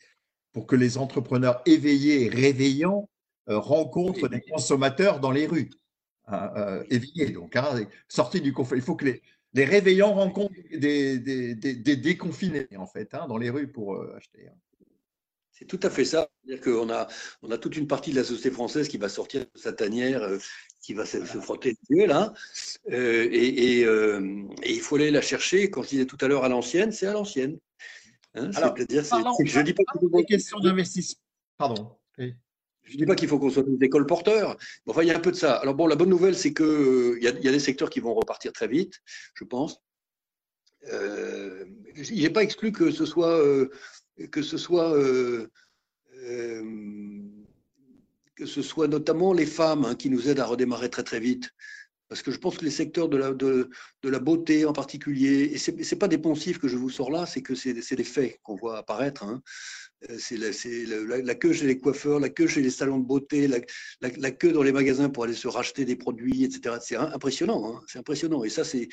[0.54, 3.16] pour que les entrepreneurs éveillés et réveillants euh,
[3.48, 5.70] rencontre des consommateurs dans les rues,
[6.28, 8.82] hein, euh, éveillés donc, hein, sortis du confinement.
[8.82, 9.22] Il faut que les,
[9.54, 14.16] les réveillants rencontrent des, des, des, déconfinés, en fait, hein, dans les rues pour euh,
[14.18, 14.50] acheter.
[15.52, 16.30] C'est tout à fait ça.
[16.46, 17.08] C'est-à-dire qu'on a,
[17.42, 20.22] on a toute une partie de la société française qui va sortir de sa tanière,
[20.82, 22.32] qui va se, frotter les yeux, là.
[22.92, 23.88] et, et,
[24.68, 25.72] il faut aller la chercher.
[25.72, 27.58] Quand je disais tout à l'heure à l'ancienne, c'est à l'ancienne.
[28.36, 31.22] C'est-à-dire, je dis pas que questions d'investissement.
[31.58, 31.98] Pardon.
[32.88, 34.58] Je ne dis pas qu'il faut qu'on soit des écoles porteurs.
[34.86, 35.56] Enfin, il y a un peu de ça.
[35.56, 38.54] Alors bon, la bonne nouvelle, c'est qu'il euh, y, a, des secteurs qui vont repartir
[38.54, 39.02] très vite,
[39.34, 39.82] je pense.
[40.92, 43.70] Euh, il n'est pas exclu que ce soit, euh,
[44.32, 44.96] que ce soit,
[48.36, 51.50] que ce soit notamment les femmes hein, qui nous aident à redémarrer très très vite.
[52.08, 53.70] Parce que je pense que les secteurs de la, de
[54.04, 57.26] la beauté en particulier, et ce n'est pas des poncifs que je vous sors là,
[57.26, 59.24] c'est que c'est des faits qu'on voit apparaître.
[59.26, 59.42] Hein.
[60.10, 64.32] Euh, c'est la, queue chez les coiffeurs, la queue chez les salons de beauté, la,
[64.32, 66.76] queue dans les magasins pour aller se racheter des produits, etc.
[66.82, 67.82] C'est impressionnant, hein.
[67.88, 68.44] c'est impressionnant.
[68.44, 68.90] Et ça, c'est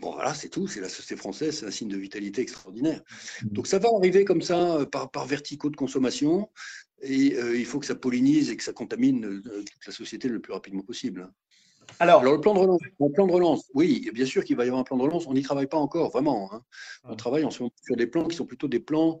[0.00, 0.66] bon, voilà, c'est tout.
[0.66, 3.02] C'est la société française, c'est un signe de vitalité extraordinaire.
[3.42, 3.48] Mmh.
[3.48, 6.50] Donc ça va arriver comme ça euh, par, par verticaux de consommation,
[7.00, 10.40] et euh, il faut que ça pollinise et que ça contamine toute la société le
[10.40, 11.22] plus rapidement possible.
[11.22, 11.32] Hein.
[11.98, 12.80] Alors, le plan de relance,
[13.14, 15.26] plan de relance, oui, bien sûr qu'il va y avoir un plan de relance.
[15.26, 16.52] On n'y travaille pas encore, vraiment.
[16.52, 16.62] Hein.
[17.04, 19.20] On travaille en ce moment sur des plans qui sont plutôt des plans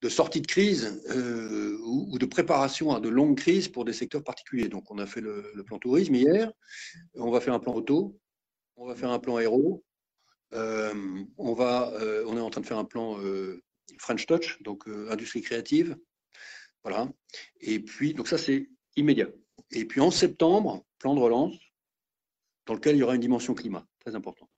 [0.00, 4.22] de sortie de crise euh, ou, de préparation à de longues crises pour des secteurs
[4.22, 4.68] particuliers.
[4.68, 6.52] Donc, on a fait le, plan tourisme hier,
[7.14, 8.18] on va faire un plan auto,
[8.76, 9.84] on va faire un plan aéro,
[10.54, 13.18] euh, on, va, euh, on est en train de faire un plan
[13.98, 15.96] French Touch, donc industrie créative.
[16.84, 17.08] Voilà.
[17.60, 19.28] Et puis, donc ça, c'est immédiat.
[19.72, 21.56] Et puis en septembre, plan de relance,
[22.66, 24.48] dans lequel il y aura une dimension climat, très important.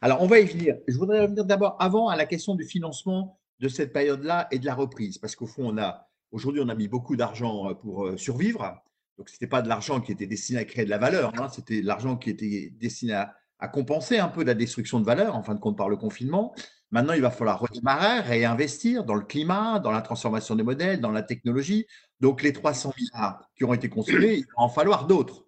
[0.00, 0.76] Alors, on va y venir.
[0.86, 4.66] Je voudrais revenir d'abord avant à la question du financement de cette période-là et de
[4.66, 5.18] la reprise.
[5.18, 8.82] Parce qu'au fond, on a aujourd'hui, on a mis beaucoup d'argent euh, pour euh, survivre.
[9.18, 11.48] Donc, ce n'était pas de l'argent qui était destiné à créer de la valeur, hein.
[11.48, 13.34] c'était de l'argent qui était destiné à,
[13.72, 16.54] compenser un peu la destruction de valeur, en fin de compte, par le confinement.
[16.90, 21.10] Maintenant, il va falloir redémarrer, réinvestir dans le climat, dans la transformation des modèles, dans
[21.10, 21.86] la technologie.
[22.20, 25.46] Donc, les 300 milliards qui ont été consommés, il va en falloir d'autres.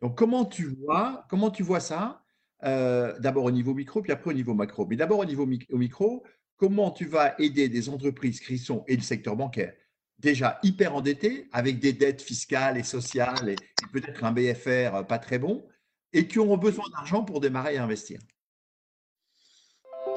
[0.00, 2.22] Donc, comment tu vois, comment tu vois ça
[2.62, 4.86] euh, D'abord au niveau micro, puis après au niveau macro?
[4.86, 6.24] Mais d'abord au niveau micro,
[6.60, 9.72] comment tu vas aider des entreprises qui sont, et le secteur bancaire,
[10.18, 13.56] déjà hyper endettés, avec des dettes fiscales et sociales, et,
[13.94, 15.66] peut-être un BFR pas très bon,
[16.12, 18.20] et qui auront besoin d'argent pour démarrer et investir?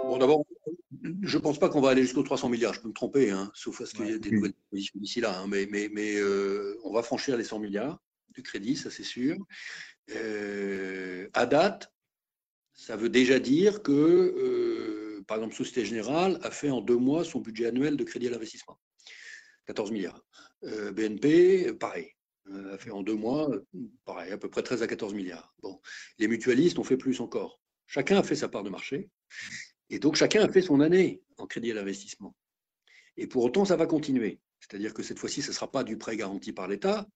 [0.03, 0.45] Bon, d'abord,
[1.21, 3.49] je ne pense pas qu'on va aller jusqu'aux 300 milliards, je peux me tromper, hein,
[3.55, 6.17] sauf à ce qu'il y ait des nouvelles positions d'ici là, hein, mais, mais, mais
[6.17, 7.97] euh, on va franchir les 100 milliards
[8.35, 9.37] de crédit, ça c'est sûr.
[10.13, 11.93] Euh, à date,
[12.73, 17.23] ça veut déjà dire que euh, par exemple, Société Générale a fait en deux mois
[17.23, 18.79] son budget annuel de crédit à l'investissement.
[19.65, 20.21] 14 milliards.
[20.63, 22.11] Euh, BNP, pareil,
[22.49, 23.49] euh, a fait en deux mois,
[24.05, 25.53] pareil, à peu près 13 à 14 milliards.
[25.61, 25.79] Bon,
[26.19, 27.61] les mutualistes ont fait plus encore.
[27.87, 29.09] Chacun a fait sa part de marché.
[29.89, 32.35] Et donc, chacun a fait son année en crédit à l'investissement.
[33.17, 34.39] Et pour autant, ça va continuer.
[34.59, 37.07] C'est-à-dire que cette fois-ci, ce ne sera pas du prêt garanti par l'État,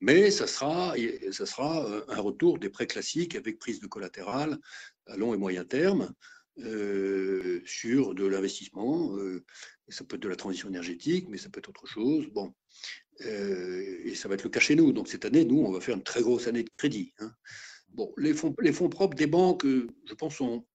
[0.00, 0.94] mais ça sera,
[1.30, 4.58] ça sera euh, un retour des prêts classiques avec prise de collatéral
[5.06, 6.12] à long et moyen terme,
[6.58, 9.14] euh, sur de l'investissement.
[9.18, 9.44] Euh,
[9.88, 12.26] ça peut être de la transition énergétique, mais ça peut être autre chose.
[12.28, 12.54] Bon,
[13.26, 14.92] euh, et ça va être le cas chez nous.
[14.92, 17.12] Donc cette année, nous, on va faire une très grosse année de crédit.
[17.18, 17.30] Hein.
[17.90, 18.52] Bon, les fonds,
[18.88, 20.66] propres des banques, je pense, sont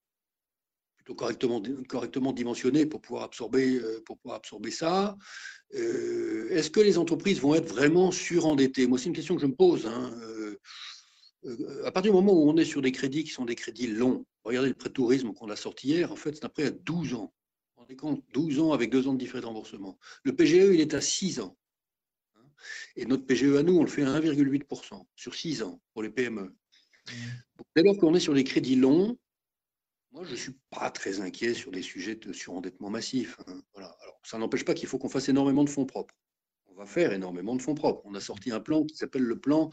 [0.98, 5.17] plutôt correctement, dimensionnés pour pouvoir absorber, pour pouvoir absorber ça.
[5.72, 8.88] Est-ce que les entreprises vont être vraiment surendettées?
[8.88, 9.88] Moi, c'est une question que je me pose.
[9.88, 10.15] Hein.
[11.86, 14.26] À partir du moment où on est sur des crédits qui sont des crédits longs,
[14.44, 17.14] regardez le prêt tourisme qu'on a sorti hier, en fait, c'est un prêt à 12
[17.14, 17.18] ans.
[17.18, 19.98] Vous vous rendez compte 12 ans avec 2 ans de différé de remboursement.
[20.24, 21.58] Le PGE, il est à 6 ans.
[22.96, 26.10] Et notre PGE à nous, on le fait à 1,8% sur 6 ans pour les
[26.10, 26.54] PME.
[27.76, 29.18] dès lors qu'on est sur des crédits longs,
[30.12, 33.40] moi, je ne suis pas très inquiet sur des sujets de surendettement massif.
[33.48, 33.62] Hein.
[33.74, 33.96] Voilà.
[34.02, 36.14] Alors, ça n'empêche pas qu'il faut qu'on fasse énormément de fonds propres.
[36.76, 38.02] va faire énormément de fonds propres.
[38.04, 39.72] On a sorti un plan qui s'appelle le plan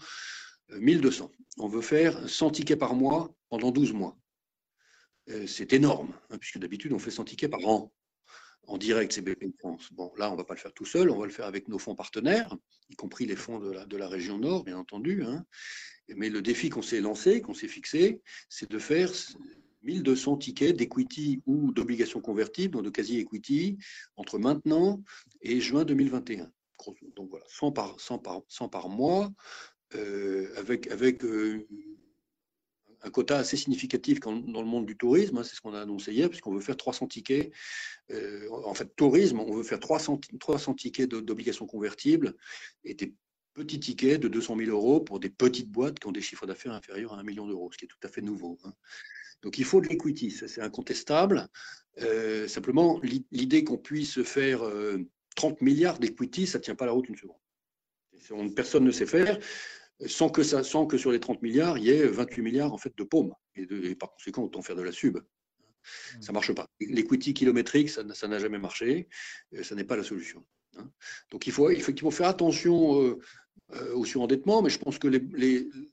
[0.70, 1.32] 1200.
[1.58, 4.16] On veut faire 100 tickets par mois pendant 12 mois.
[5.46, 7.92] C'est énorme, hein, puisque d'habitude, on fait 100 tickets par an
[8.68, 9.88] en direct, c'est BP France.
[9.92, 11.68] Bon, là, on ne va pas le faire tout seul, on va le faire avec
[11.68, 12.54] nos fonds partenaires,
[12.90, 15.24] y compris les fonds de la, de la région Nord, bien entendu.
[15.24, 15.44] Hein.
[16.14, 19.10] Mais le défi qu'on s'est lancé, qu'on s'est fixé, c'est de faire
[19.82, 23.78] 1200 tickets d'equity ou d'obligations convertibles, donc de quasi-equity,
[24.16, 25.02] entre maintenant
[25.40, 26.50] et juin 2021.
[27.16, 29.32] Donc voilà, 100 par, 100 par, 100 par mois,
[29.94, 31.66] euh, avec, avec euh,
[33.02, 36.12] un quota assez significatif dans le monde du tourisme, hein, c'est ce qu'on a annoncé
[36.12, 37.52] hier, puisqu'on veut faire 300 tickets.
[38.10, 42.34] Euh, en fait, tourisme, on veut faire 300, 300 tickets d'obligations convertibles
[42.84, 43.14] et des
[43.54, 46.72] petits tickets de 200 000 euros pour des petites boîtes qui ont des chiffres d'affaires
[46.72, 48.58] inférieurs à 1 million d'euros, ce qui est tout à fait nouveau.
[48.64, 48.72] Hein.
[49.42, 51.48] Donc il faut de l'equity, c'est incontestable.
[52.00, 54.60] Euh, simplement, l'idée qu'on puisse faire
[55.36, 58.54] 30 euh, milliards d'equity, ça ne tient pas la route une seconde.
[58.54, 59.38] Personne ne sait faire
[60.06, 62.78] sans que, ça, sans que sur les 30 milliards, il y ait 28 milliards en
[62.78, 63.32] fait de paumes.
[63.56, 65.16] Et, par conséquent, autant faire de la sub.
[65.16, 66.20] Mmh.
[66.20, 66.68] Ça ne marche pas.
[66.80, 69.08] L'equity kilométrique, ça n'a jamais marché.
[69.62, 70.44] Ça n'est pas la solution.
[70.76, 70.90] Hein.
[71.30, 73.18] Donc il faut effectivement faire attention euh,
[73.74, 75.08] euh, au surendettement, mais je pense que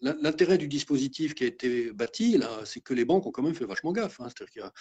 [0.02, 3.66] l'intérêt du dispositif qui a été bâti, c'est que les banques ont quand même fait
[3.66, 4.20] vachement gaffe.
[4.20, 4.28] Hein.
[4.30, 4.72] C'est-à-dire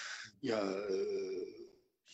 [0.40, 1.44] qu'il y a, euh,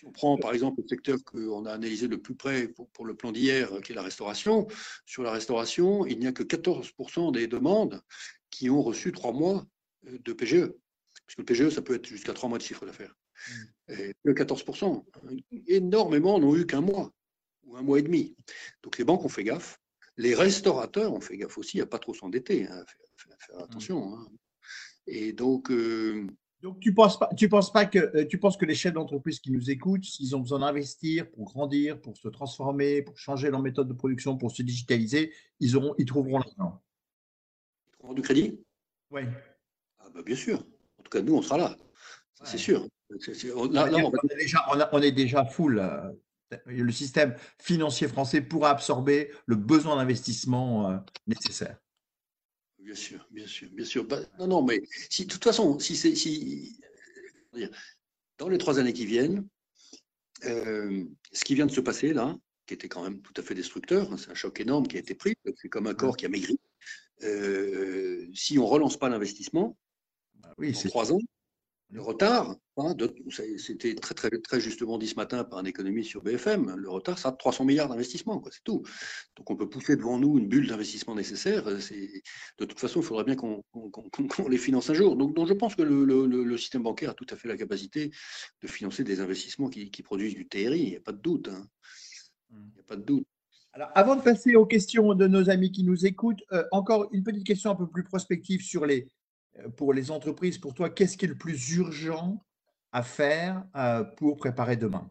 [0.00, 3.14] si on prend par exemple le secteur qu'on a analysé de plus près pour, le
[3.14, 4.66] plan d'hier, qui est la restauration,
[5.04, 8.02] sur la restauration, il n'y a que 14% des demandes
[8.48, 9.66] qui ont reçu trois mois
[10.06, 10.68] euh, de PGE.
[11.26, 13.14] Parce que le PGE, ça peut être jusqu'à trois mois de chiffre d'affaires.
[13.88, 15.04] Et le 14%,
[15.66, 17.12] énormément n'ont eu qu'un mois
[17.64, 18.36] ou un mois et demi.
[18.82, 19.78] Donc les banques ont fait gaffe.
[20.16, 22.84] Les restaurateurs ont fait gaffe aussi à ne pas trop s'endetter, hein,
[23.16, 23.62] faire, mmh.
[23.62, 24.14] attention.
[24.14, 24.28] Hein.
[25.06, 26.26] Et donc, euh,
[26.62, 28.92] donc, tu ne penses, pas, tu penses pas que euh, tu penses que les chefs
[28.92, 33.50] d'entreprise qui nous écoutent, s'ils ont besoin d'investir pour grandir, pour se transformer, pour changer
[33.50, 36.82] leur méthode de production, pour se digitaliser, ils, auront, ils trouveront l'argent
[37.88, 38.60] Ils trouveront du crédit?
[39.10, 39.22] Oui.
[39.98, 40.58] Ah bah bien sûr.
[40.98, 41.76] En tout cas, nous, on sera là.
[42.44, 42.86] C'est sûr.
[43.56, 45.78] on, est déjà, full.
[45.78, 46.10] Euh,
[46.66, 50.96] le système financier français pourra absorber le besoin d'investissement euh,
[51.26, 51.78] nécessaire.
[52.80, 54.04] Bien sûr, bien sûr, bien sûr.
[54.04, 56.80] Bah, non, non, mais si, de toute façon, si c'est, si,
[58.38, 59.46] dans les trois années qui viennent,
[60.44, 63.54] euh, ce qui vient de se passer là, qui était quand même tout à fait
[63.54, 66.26] destructeur, hein, c'est un choc énorme qui a été pris, c'est comme un corps qui
[66.26, 66.58] a maigri.
[67.22, 69.76] Euh, si on relance pas l'investissement,
[70.36, 71.18] bah oui, c'est trois ans,
[71.92, 72.94] le retard, hein,
[73.56, 77.18] c'était très, très, très justement dit ce matin par un économiste sur BFM, le retard,
[77.18, 78.82] ça a 300 milliards d'investissements, c'est tout.
[79.36, 81.64] Donc on peut pousser devant nous une bulle d'investissement nécessaire.
[81.64, 83.64] De toute façon, il faudra bien qu'on
[84.48, 85.16] les finance un jour.
[85.16, 88.10] Donc, donc je pense que le, système bancaire a tout à fait la capacité
[88.62, 91.48] de financer des investissements qui, produisent du TRI, il n'y a pas de doute.
[91.48, 91.66] Hein.
[92.50, 93.26] Il n'y a pas de doute.
[93.72, 97.22] Alors, avant de passer aux questions de nos amis qui nous écoutent, euh, encore une
[97.22, 99.19] petite question un peu plus prospective sur les, euh,
[99.76, 102.44] pour les entreprises, pour toi, qu'est-ce qui est le plus urgent
[102.92, 105.10] à faire euh, pour préparer demain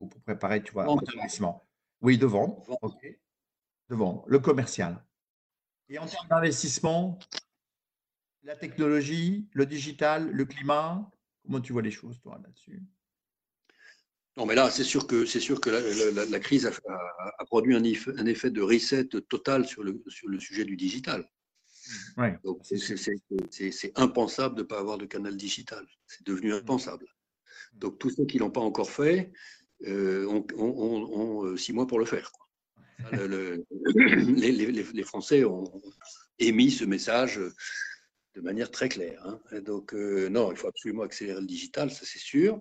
[0.00, 1.66] Ou pour préparer, tu vois, l'investissement
[2.00, 2.64] Oui, devant.
[3.88, 5.04] Devant, le commercial.
[5.88, 7.18] Et en termes d'investissement,
[8.42, 11.08] la technologie, le digital, le climat,
[11.44, 12.82] comment tu vois les choses, toi, là-dessus?
[14.36, 18.26] Non, mais là, c'est sûr que, c'est sûr que la, crise a, produit un, un,
[18.26, 21.26] effet de reset total sur le, sur le sujet du digital.
[23.50, 25.86] C'est impensable de ne pas avoir de canal digital.
[26.06, 26.56] C'est devenu mmh.
[26.56, 27.06] impensable.
[27.74, 29.32] Donc tous ceux qui ne l'ont pas encore fait
[29.86, 32.32] euh, ont, euh, six mois pour le faire.
[33.12, 35.70] les, Français ont
[36.38, 37.38] émis ce message
[38.34, 39.22] de manière très claire.
[39.26, 39.60] Hein.
[39.60, 42.58] donc euh, non, il faut absolument accélérer le digital, ça c'est sûr.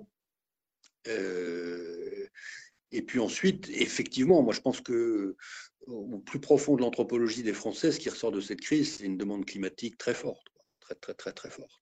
[1.08, 5.38] et puis ensuite, effectivement, moi je pense que
[5.88, 9.18] au plus profond de l'anthropologie des Français, ce qui ressort de cette crise, c'est une
[9.18, 10.48] demande climatique très forte,
[10.80, 11.82] très très très très forte.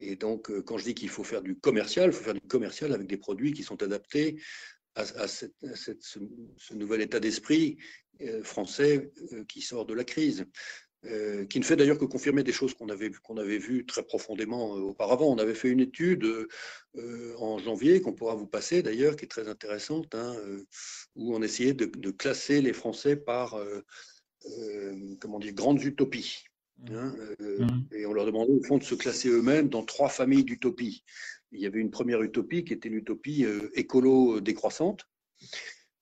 [0.00, 2.40] Et donc, euh, quand je dis qu'il faut faire du commercial, il faut faire du
[2.40, 4.40] commercial avec des produits qui sont adaptés
[4.96, 5.46] à, ce,
[6.72, 7.78] nouvel état d'esprit
[8.20, 10.46] euh, français euh, qui sort de la crise.
[11.06, 14.02] Euh, qui ne fait d'ailleurs que confirmer des choses qu'on avait, qu'on avait vues très
[14.02, 15.26] profondément euh, auparavant.
[15.26, 16.24] On avait fait une étude
[16.96, 20.34] euh, en janvier, qu'on pourra vous passer d'ailleurs, qui est très intéressante, hein,
[21.14, 23.58] où on essayait de, classer les Français par,
[25.20, 26.44] comment dire, grandes utopies.
[26.90, 27.66] Hein, mmh.
[27.92, 31.04] et on leur demandait au fond de se classer eux-mêmes dans trois familles d'utopies.
[31.52, 35.06] Il y avait une première utopie qui était l'utopie écolo décroissante,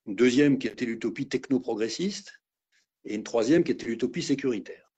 [0.06, 2.40] une deuxième qui était l'utopie techno-progressiste,
[3.04, 4.91] et une troisième qui était l'utopie sécuritaire.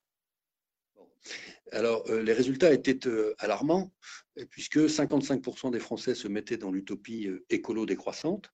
[1.73, 3.93] Alors, euh, les résultats étaient euh, alarmants,
[4.51, 8.53] puisque 55% des Français se mettaient dans l'utopie euh, écolo décroissante,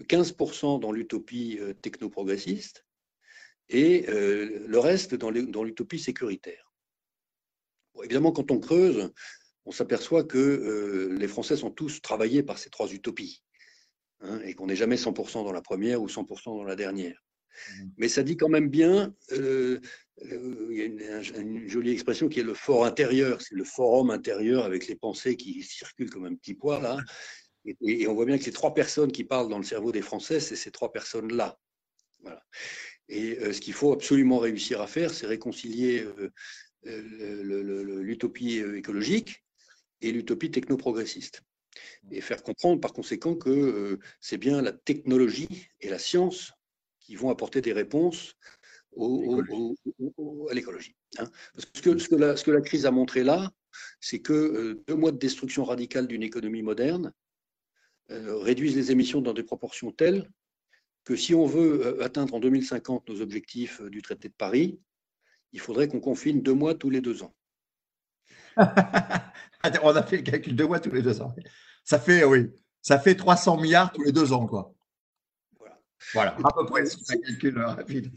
[0.00, 2.84] 15% dans l'utopie techno-progressiste
[3.68, 6.72] et le reste dans l'utopie sécuritaire.
[8.02, 9.12] évidemment, quand on creuse,
[9.64, 13.44] on s'aperçoit que les Français sont tous travaillés par ces trois utopies
[14.20, 17.22] hein, et qu'on n'est jamais 100% dans la première ou 100% dans la dernière.
[17.52, 17.88] Mmh.
[17.98, 19.14] Mais ça dit quand même bien,
[20.20, 20.84] il y a
[21.40, 25.36] une, jolie expression qui est le fort intérieur, c'est le forum intérieur avec les pensées
[25.36, 26.98] qui circulent comme un petit poids là.
[27.64, 30.40] Et, on voit bien que les trois personnes qui parlent dans le cerveau des Français,
[30.40, 31.58] c'est ces trois personnes-là.
[33.08, 36.04] Et ce qu'il faut absolument réussir à faire, c'est réconcilier
[36.82, 39.44] l'utopie écologique
[40.00, 41.42] et l'utopie technoprogressiste.
[42.10, 46.52] Et faire comprendre par conséquent que c'est bien la technologie et la science
[47.00, 48.36] qui vont apporter des réponses
[48.98, 50.94] à l'écologie.
[51.18, 51.24] Hein.
[51.54, 53.50] Parce que ce que, la, ce que la crise a montré là,
[54.00, 57.12] c'est que deux mois de destruction radicale d'une économie moderne
[58.08, 60.28] réduisent les émissions dans des proportions telles
[61.04, 64.78] que si on veut atteindre en 2050 nos objectifs du traité de Paris,
[65.52, 67.34] il faudrait qu'on confine deux mois tous les deux ans.
[68.56, 71.34] on a fait le calcul deux mois tous les deux ans.
[71.84, 72.50] Ça fait, oui,
[72.80, 74.74] ça fait 300 milliards tous les deux ans, quoi.
[76.14, 78.12] Voilà, à peu près, c'est un calcul rapide.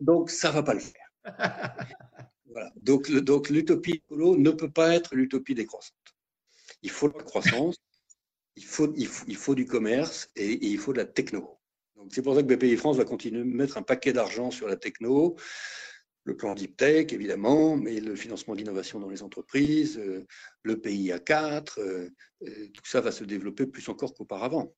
[0.00, 1.08] Donc, ça ne va pas le faire.
[2.46, 2.72] voilà.
[2.82, 5.94] Donc, donc l'utopie écolo ne peut pas être l'utopie décroissante.
[6.82, 7.76] Il faut la croissance,
[8.56, 11.58] il faut, il faut, il faut du commerce et, il faut de la techno.
[11.96, 14.66] Donc, c'est pour ça que BPI France va continuer de mettre un paquet d'argent sur
[14.66, 15.36] la techno,
[16.24, 20.26] le plan Deep Tech, évidemment, mais le financement d'innovation dans les entreprises, euh,
[20.62, 22.08] le PIA 4, euh,
[22.42, 24.74] euh, tout ça va se développer plus encore qu'auparavant.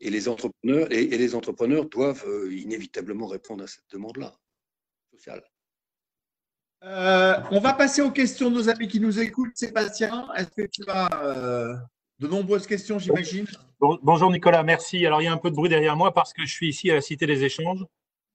[0.00, 4.34] Et les entrepreneurs, et, les entrepreneurs doivent euh, inévitablement répondre à cette demande-là,
[5.12, 5.42] sociale.
[6.82, 9.54] Euh, on va passer aux questions de nos amis qui nous écoutent.
[9.54, 11.76] Sébastien, est-ce que tu as euh,
[12.18, 13.46] de nombreuses questions, j'imagine?
[13.78, 15.04] Bonjour Nicolas, merci.
[15.04, 16.90] Alors il y a un peu de bruit derrière moi parce que je suis ici
[16.90, 17.84] à la Cité des Échanges,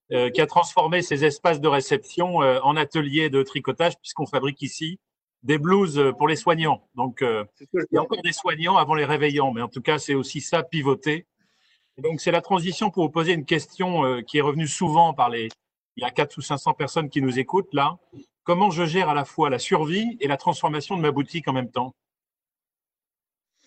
[0.10, 5.00] qui a transformé ses espaces de réception en atelier de tricotage, puisqu'on fabrique ici
[5.44, 6.88] des blouses pour les soignants.
[6.96, 10.16] Donc il y a encore des soignants avant les réveillants, mais en tout cas c'est
[10.16, 11.28] aussi ça, pivoter
[11.98, 15.30] donc, c'est la transition pour vous poser une question euh, qui est revenue souvent par
[15.30, 15.50] les.
[15.98, 17.98] Il y a 4 ou 500 personnes qui nous écoutent là.
[18.44, 21.54] Comment je gère à la fois la survie et la transformation de ma boutique en
[21.54, 21.96] même temps?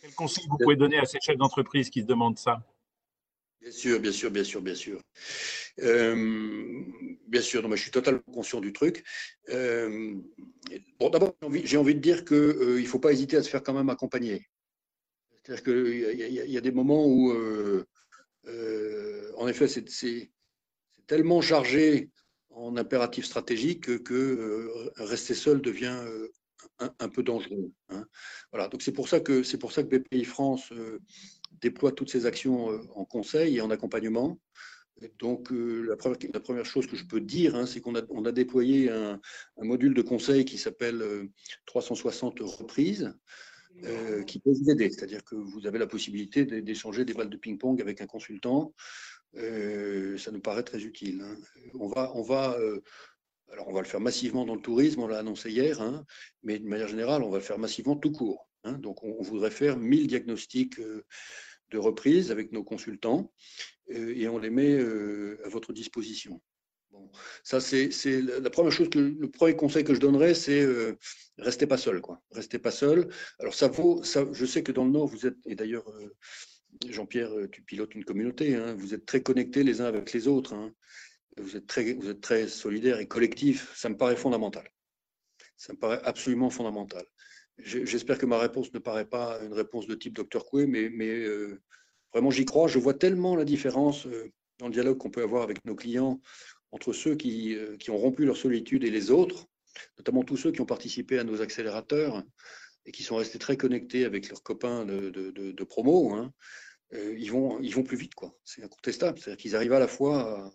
[0.02, 2.62] Quel conseil vous pouvez donner à ces chefs d'entreprise qui se demandent ça?
[3.62, 5.00] Bien sûr, bien sûr, bien sûr, bien sûr.
[5.80, 6.84] Euh,
[7.26, 9.04] bien sûr, non, mais je suis totalement conscient du truc.
[9.48, 10.14] Euh,
[11.00, 13.72] bon, d'abord, j'ai envie, de dire qu'il ne faut pas hésiter à se faire quand
[13.72, 14.46] même accompagner.
[15.42, 17.32] C'est-à-dire qu'il y, y, a des moments où
[18.48, 20.30] euh, en effet, c'est
[21.06, 22.10] tellement chargé
[22.50, 26.28] en impératif stratégique que euh, rester seul devient euh,
[26.98, 27.72] un, peu dangereux.
[27.90, 28.04] Hein.
[28.52, 30.72] Voilà, donc c'est pour ça que c'est pour ça que BPI France
[31.60, 34.38] déploie toutes ses actions en conseil et en accompagnement.
[35.20, 38.90] Donc, la, première, chose que je peux dire, hein, c'est qu'on a, on a, déployé
[38.90, 39.20] un,
[39.56, 41.28] un, module de conseil qui s'appelle
[41.66, 43.14] 360 reprises,
[43.84, 44.90] euh, qui peut vous aider.
[44.90, 48.74] C'est-à-dire que vous avez la possibilité d'échanger des balles de ping-pong avec un consultant.
[49.36, 51.20] Euh, ça nous paraît très utile.
[51.22, 51.36] Hein.
[51.78, 52.80] On va, on va, euh,
[53.52, 56.04] alors on va le faire massivement dans le tourisme, on l'a annoncé hier, hein,
[56.42, 58.48] mais de manière générale, on va le faire massivement tout court.
[58.64, 58.72] Hein.
[58.72, 63.32] Donc, on, voudrait faire 1000 diagnostics de reprise avec nos consultants
[63.88, 64.78] et on les met
[65.44, 66.40] à votre disposition.
[66.90, 67.10] Bon,
[67.44, 67.90] ça, c'est
[68.22, 70.96] la première chose que le premier conseil que je donnerais, c'est euh,
[71.36, 72.22] restez pas seul, quoi.
[72.30, 73.08] Restez pas seul.
[73.38, 76.16] Alors ça vaut, ça, je sais que dans le Nord, vous êtes, et d'ailleurs, euh,
[76.88, 80.28] Jean-Pierre, euh, tu pilotes une communauté, hein, vous êtes très connectés les uns avec les
[80.28, 80.54] autres.
[80.54, 80.72] Hein.
[81.36, 83.74] Vous êtes très, vous êtes très solidaires et collectifs.
[83.76, 84.68] Ça me paraît fondamental.
[85.56, 87.04] Ça me paraît absolument fondamental.
[87.58, 91.24] J'espère que ma réponse ne paraît pas une réponse de type Dr Coué, mais, mais
[92.12, 92.68] vraiment j'y crois.
[92.68, 94.06] Je vois tellement la différence
[94.58, 96.20] dans le dialogue qu'on peut avoir avec nos clients
[96.72, 99.46] entre ceux euh, qui, ont rompu leur solitude et les autres,
[99.98, 102.22] notamment tous ceux qui ont participé à nos accélérateurs
[102.86, 106.32] et qui sont restés très connectés avec leurs copains de, promo, hein,
[106.94, 108.14] euh, ils, vont, ils vont plus vite.
[108.14, 108.34] quoi.
[108.44, 109.18] C'est incontestable.
[109.18, 110.50] C'est-à-dire qu'ils arrivent à la fois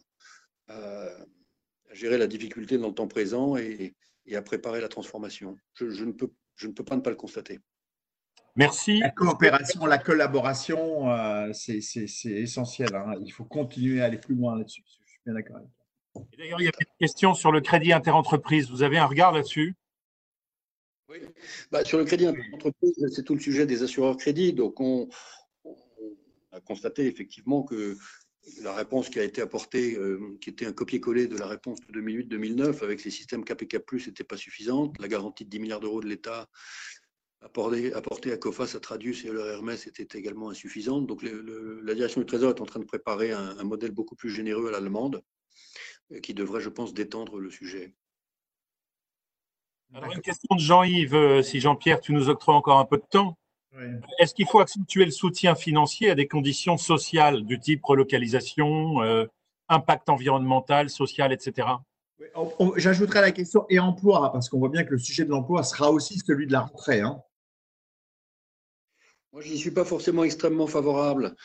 [0.68, 1.18] à,
[1.92, 3.96] gérer la difficulté dans le temps présent et,
[4.34, 5.58] à préparer la transformation.
[5.76, 7.60] Je, ne peux, je ne peux pas ne pas le constater.
[8.56, 9.00] Merci.
[9.00, 11.80] La coopération, la collaboration, euh, c'est
[12.26, 12.96] essentiel.
[12.96, 13.14] Hein.
[13.24, 14.84] Il faut continuer à aller plus loin là-dessus.
[14.86, 15.70] Je suis bien d'accord avec
[16.38, 18.70] D'ailleurs, il y a une question sur le crédit interentreprise.
[18.70, 19.76] Vous avez un regard là-dessus?
[21.10, 21.18] Oui,
[21.72, 24.54] bah, sur le crédit interentreprise, c'est tout le sujet des assureurs crédits.
[24.54, 25.10] Donc, on,
[26.52, 27.98] a constaté effectivement que
[28.62, 32.00] la réponse qui a été apportée, euh, qui était un copier-coller de la réponse de
[32.00, 35.00] 2008-2009 avec les systèmes KPK+, n'était pas suffisante.
[35.00, 36.48] La garantie de 10 milliards d'euros de l'État
[37.44, 41.08] apportée, à COFAS, à Tradius et à leur Hermès était également insuffisante.
[41.08, 44.68] Donc la direction du Trésor est en train de préparer un, modèle beaucoup plus généreux
[44.70, 45.22] à l'allemande
[46.22, 47.94] qui devrait, je pense, détendre le sujet.
[49.94, 53.06] Alors une question de Jean-Yves, euh, si Jean-Pierre, tu nous octroies encore un peu de
[53.10, 53.38] temps.
[54.20, 59.26] Est-ce qu'il faut accentuer le soutien financier à des conditions sociales du type relocalisation, euh,
[59.68, 61.68] impact environnemental, social, etc.
[62.76, 65.92] J'ajouterai la question et emploi, parce qu'on voit bien que le sujet de l'emploi sera
[65.92, 67.02] aussi celui de la rentrée.
[67.02, 67.22] Hein.
[69.32, 71.36] Moi, je n'y suis pas forcément extrêmement favorable.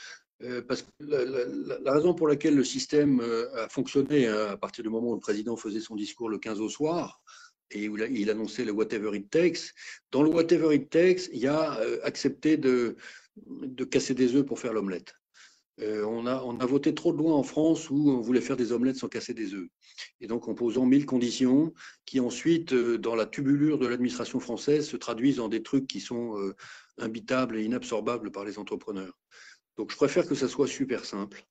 [0.45, 4.85] Euh, parce que la, raison pour laquelle le système euh, a fonctionné hein, à partir
[4.85, 7.21] du moment où le président faisait son discours le 15 au soir,
[7.71, 9.75] et où il annonçait le whatever it takes.
[10.11, 12.97] Dans le whatever it takes, il y a euh, accepté de,
[13.91, 15.15] casser des œufs pour faire l'omelette.
[15.81, 18.97] Euh, on, a, voté trop de loin en France où on voulait faire des omelettes
[18.97, 19.69] sans casser des œufs.
[20.21, 21.73] Et donc en posant mille conditions
[22.05, 26.01] qui ensuite, euh, dans la tubulure de l'administration française, se traduisent dans des trucs qui
[26.01, 26.53] sont
[26.99, 29.17] imbitables et inabsorbables par les entrepreneurs.
[29.79, 31.47] Donc je préfère que ça soit super simple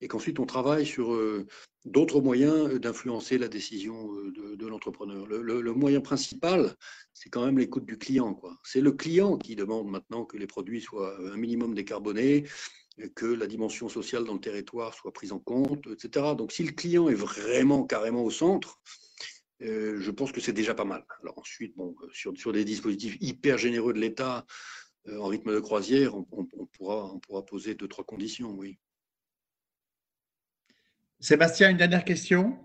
[0.00, 1.46] et qu'ensuite on travaille sur euh,
[1.84, 5.26] d'autres moyens euh, d'influencer la décision euh, de, l'entrepreneur.
[5.26, 6.74] Le, moyen principal,
[7.12, 8.40] c'est quand même l'écoute du client.
[8.64, 12.44] C'est le client qui demande maintenant que les produits soient un minimum décarbonés,
[13.14, 16.34] que la dimension sociale dans le territoire soit prise en compte, etc.
[16.36, 18.80] Donc si le client est vraiment carrément au centre,
[19.60, 21.04] je pense que c'est déjà pas mal.
[21.22, 21.74] Alors ensuite,
[22.12, 24.44] sur des dispositifs hyper généreux de l'État,
[25.20, 28.78] en rythme de croisière, on, pourra, on pourra poser deux, trois conditions, oui.
[31.20, 32.58] Sébastien, une dernière question?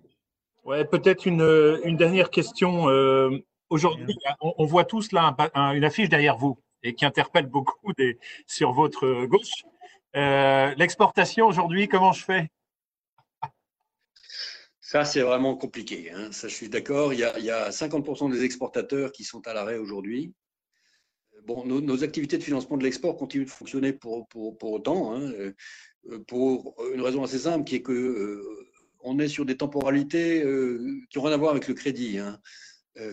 [0.64, 1.42] Ouais, peut-être une,
[1.84, 2.88] une, dernière question.
[2.88, 3.38] Euh,
[3.70, 8.72] aujourd'hui, on, voit tous là une affiche derrière vous et qui interpelle beaucoup des, sur
[8.72, 9.66] votre gauche.
[10.16, 12.50] Euh, l'exportation aujourd'hui, comment je fais?
[14.80, 16.12] Ça, c'est vraiment compliqué.
[16.12, 16.32] Hein.
[16.32, 17.14] Ça, je suis d'accord.
[17.14, 20.34] Il, il, y a 50% des exportateurs qui sont à l'arrêt aujourd'hui.
[21.46, 25.14] Bon, nos, activités de financement de l'export continuent de fonctionner pour, pour, pour autant.
[25.14, 25.32] Hein.
[26.12, 28.70] Euh, pour une raison assez simple, qui est que euh,
[29.00, 32.40] on est sur des temporalités euh, qui n'ont rien à voir avec le crédit hein,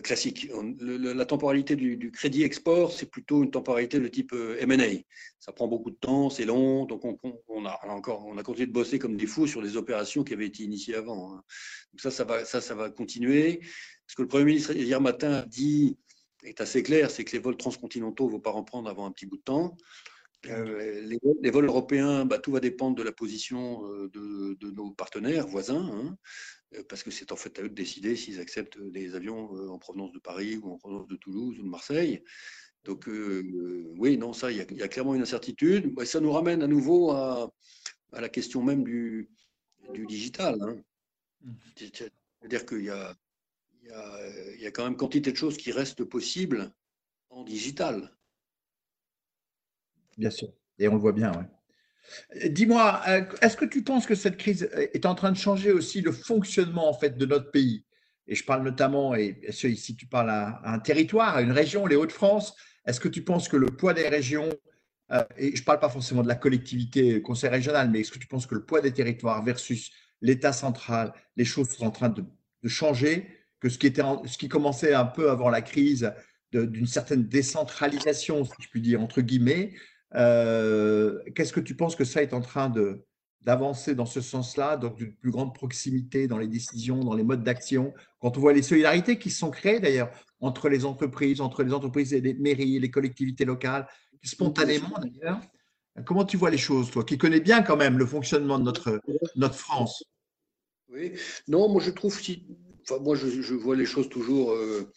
[0.03, 0.49] classique.
[0.79, 5.01] la temporalité du, crédit export, c'est plutôt une temporalité de type M&A.
[5.39, 8.71] Ça prend beaucoup de temps, c'est long, donc on, a encore, on a continué de
[8.71, 11.33] bosser comme des fous sur des opérations qui avaient été initiées avant.
[11.33, 11.43] Hein.
[11.91, 13.61] Donc ça, ça va, ça, ça va continuer.
[14.05, 15.97] Ce que le Premier ministre hier matin a dit
[16.43, 19.11] est assez clair, c'est que les vols transcontinentaux ne vont pas en prendre avant un
[19.11, 19.77] petit bout de temps.
[20.47, 21.01] Euh,
[21.41, 25.87] les, vols européens, bah, tout va dépendre de la position euh, de, nos partenaires voisins,
[25.93, 26.17] hein,
[26.73, 29.77] euh, parce que c'est en fait à eux de décider s'ils acceptent des avions en
[29.77, 32.23] provenance de Paris ou en provenance de Toulouse ou de Marseille.
[32.83, 35.93] Donc oui, non, ça, il y, a clairement une incertitude.
[36.05, 37.53] ça nous ramène à nouveau à,
[38.11, 39.29] la question même du,
[40.07, 40.57] digital.
[40.61, 40.81] Hein.
[41.41, 41.53] Mmh.
[41.75, 43.15] C'est-à-dire qu'il y a,
[43.83, 46.71] il y a quand même quantité de choses qui restent possibles
[47.29, 48.15] en digital.
[50.17, 51.31] Bien sûr, et on le voit bien.
[52.45, 56.01] Dis-moi, euh, est-ce que tu penses que cette crise est en train de changer aussi
[56.01, 57.85] le fonctionnement en fait de notre pays?
[58.27, 61.95] Et je parle notamment, et ici tu parles à, un territoire, à une région, les
[61.95, 62.55] Hauts-de-France.
[62.85, 64.49] Est-ce que tu penses que le poids des régions,
[65.11, 68.19] euh, et je ne parle pas forcément de la collectivité, conseil régional, mais est-ce que
[68.19, 72.09] tu penses que le poids des territoires versus l'État central, les choses sont en train
[72.09, 72.23] de,
[72.67, 73.27] changer,
[73.61, 76.11] que ce qui, était ce qui commençait un peu avant la crise,
[76.51, 79.73] d'une certaine décentralisation, si je puis dire, entre guillemets,
[80.15, 83.05] euh, qu'est-ce que tu penses que ça est en train de,
[83.43, 87.43] d'avancer dans ce sens-là, donc d'une plus grande proximité dans les décisions, dans les modes
[87.43, 91.73] d'action, quand on voit les solidarités qui sont créées d'ailleurs entre les entreprises, entre les
[91.73, 93.87] entreprises et les mairies, les collectivités locales,
[94.23, 95.39] spontanément d'ailleurs.
[96.05, 99.01] Comment tu vois les choses, toi, qui connais bien quand même le fonctionnement de notre,
[99.35, 100.03] notre France?
[100.89, 101.13] Oui,
[101.47, 102.19] non, moi je trouve,
[102.81, 104.91] enfin, moi je, vois les choses toujours euh,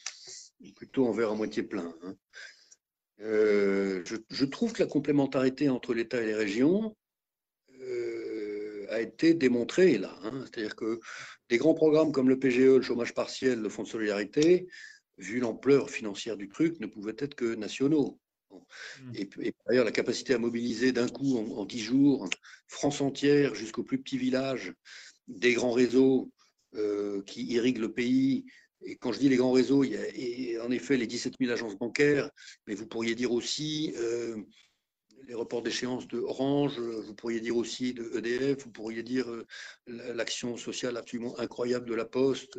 [0.76, 1.94] plutôt en verre à moitié plein.
[2.02, 2.16] Hein.
[3.20, 6.96] Euh, je, trouve que la complémentarité entre l'État et les régions
[7.80, 10.18] euh, a été démontrée là.
[10.22, 10.44] Hein.
[10.44, 11.00] C'est-à-dire que
[11.48, 14.66] des grands programmes comme le PGE, le chômage partiel, le Fonds de solidarité,
[15.18, 18.18] vu l'ampleur financière du truc, ne pouvaient être que nationaux.
[18.50, 19.12] Mmh.
[19.14, 22.28] Et, et d'ailleurs, la capacité à mobiliser d'un coup en dix jours,
[22.66, 24.72] France entière jusqu'au plus petit village,
[25.28, 26.30] des grands réseaux
[26.76, 28.44] euh, qui irriguent le pays,
[28.82, 31.52] et quand je dis les grands réseaux, il y a en effet les 17 000
[31.52, 32.30] agences bancaires,
[32.66, 34.36] mais vous pourriez dire aussi euh,
[35.26, 39.46] les reports d'échéance de Orange, vous pourriez dire aussi de EDF, vous pourriez dire euh,
[39.86, 42.58] l'action sociale absolument incroyable de la Poste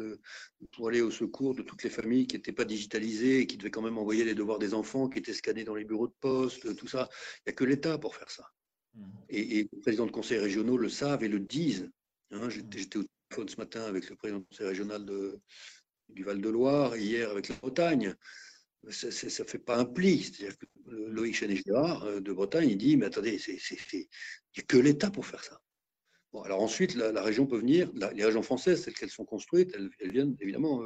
[0.72, 3.72] pour aller au secours de toutes les familles qui n'étaient pas digitalisées et qui devaient
[3.72, 6.76] quand même envoyer les devoirs des enfants, qui étaient scannés dans les bureaux de poste,
[6.76, 7.08] tout ça.
[7.40, 8.50] Il n'y a que l'État pour faire ça.
[8.96, 9.04] Mmh.
[9.30, 11.90] Et, les présidents de conseils régionaux le savent et le disent.
[12.32, 13.04] Hein, j'étais au
[13.36, 15.40] téléphone ce matin avec le président du conseil régional de,
[16.10, 18.16] du Val-de-Loire, hier avec la Bretagne.
[18.90, 20.24] ça ne fait pas un pli.
[20.24, 25.12] C'est-à-dire que Loïc Chenet-Girard de Bretagne, il dit, mais attendez, il n'y a que l'État
[25.12, 25.60] pour faire ça.
[26.32, 30.12] Bon, alors ensuite, la, région peut venir, les régions françaises, celles qu'elles sont construites, elles,
[30.12, 30.84] viennent évidemment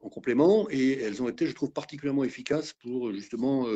[0.00, 3.66] en complément et elles ont été, je trouve, particulièrement efficaces pour justement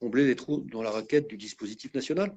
[0.00, 2.34] combler les trous dans la raquette du dispositif national.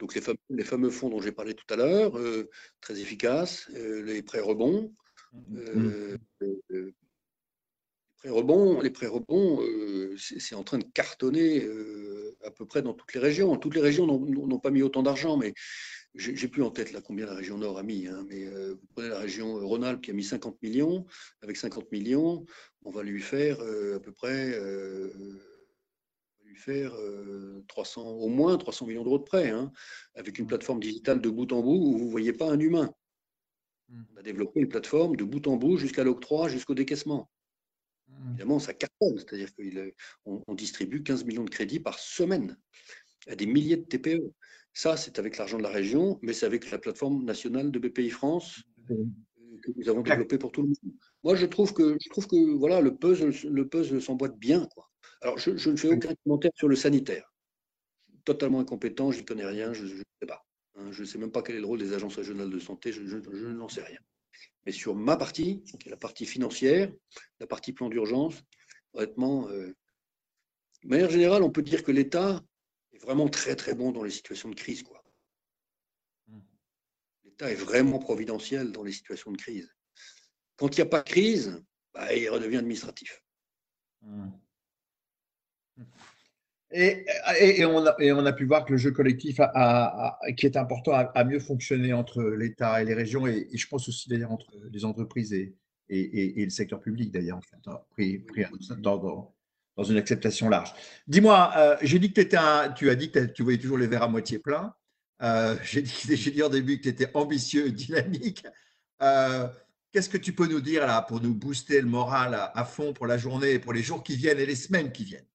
[0.00, 2.48] Donc les fameux, les fameux fonds dont j'ai parlé tout à l'heure, euh,
[2.80, 4.92] très efficaces, euh, les prêts rebonds.
[5.54, 6.92] Euh, les
[8.16, 9.60] prêts rebonds, les prêts rebonds
[10.16, 11.66] c'est en train de cartonner
[12.44, 13.56] à peu près dans toutes les régions.
[13.56, 15.54] Toutes les régions n'ont pas mis autant d'argent, mais
[16.14, 19.08] j'ai plus en tête là combien la région Nord a mis, hein, mais vous prenez
[19.08, 21.06] la région Rhône-Alpes qui a mis 50 millions.
[21.42, 22.44] Avec 50 millions,
[22.84, 24.58] on va lui faire à peu près
[26.60, 26.94] faire
[27.68, 29.72] 300, euh, au moins 300 millions d'euros de prêts, hein,
[30.14, 30.48] avec une mmh.
[30.48, 32.94] plateforme digitale de bout en bout où vous ne voyez pas un humain.
[33.88, 34.02] Mmh.
[34.12, 37.30] On a développé une plateforme de bout en bout jusqu'à l'octroi, jusqu'au décaissement.
[38.08, 38.28] Mmh.
[38.30, 42.56] Évidemment, ça cartonne, c'est-à-dire qu'on on distribue 15 millions de crédits par semaine
[43.28, 44.32] à des milliers de TPE.
[44.72, 48.10] Ça, c'est avec l'argent de la région, mais c'est avec la plateforme nationale de BPI
[48.10, 48.94] France euh,
[49.62, 50.94] que nous avons développé pour tout le monde.
[51.24, 54.66] Moi, je trouve que, je trouve que voilà, le puzzle, le puzzle s'emboîte bien.
[54.74, 54.89] Quoi.
[55.22, 57.30] Alors, je, ne fais aucun commentaire sur le sanitaire.
[58.24, 60.46] Totalement incompétent, je n'y connais rien, je ne sais pas.
[60.76, 60.92] Hein.
[60.92, 63.02] je ne sais même pas quel est le rôle des agences régionales de santé, je,
[63.02, 63.98] n'en sais rien.
[64.64, 66.92] Mais sur ma partie, qui est la partie financière,
[67.38, 68.42] la partie plan d'urgence,
[68.94, 69.74] honnêtement, euh,
[70.82, 72.42] de manière générale, on peut dire que l'État
[72.92, 74.82] est vraiment très très bon dans les situations de crise.
[74.82, 75.02] Quoi.
[76.28, 76.40] Hmm.
[77.24, 79.70] L'État est vraiment providentiel dans les situations de crise.
[80.56, 81.62] Quand il n'y a pas de crise,
[81.92, 83.22] bah, il redevient administratif.
[84.02, 84.30] Hmm.
[86.72, 87.04] Et,
[87.64, 89.40] on a, pu voir que le jeu collectif,
[90.36, 94.08] qui est important, a, mieux fonctionné entre l'État et les régions, et, je pense aussi
[94.08, 95.54] d'ailleurs entre les entreprises et,
[95.88, 98.24] le secteur public, d'ailleurs, en hein, pris,
[98.78, 99.32] dans,
[99.76, 100.72] dans, une acceptation large.
[101.08, 103.88] Dis-moi, euh, j'ai dit que étais un, tu as dit que tu voyais toujours les
[103.88, 104.72] verres à moitié pleins.
[105.22, 108.46] Euh, j'ai dit, dit, au début que tu étais ambitieux, dynamique.
[109.02, 109.48] Euh,
[109.92, 113.06] qu'est-ce que tu peux nous dire là pour nous booster le moral à, fond pour
[113.06, 115.26] la journée, pour les jours qui viennent et les semaines qui viennent?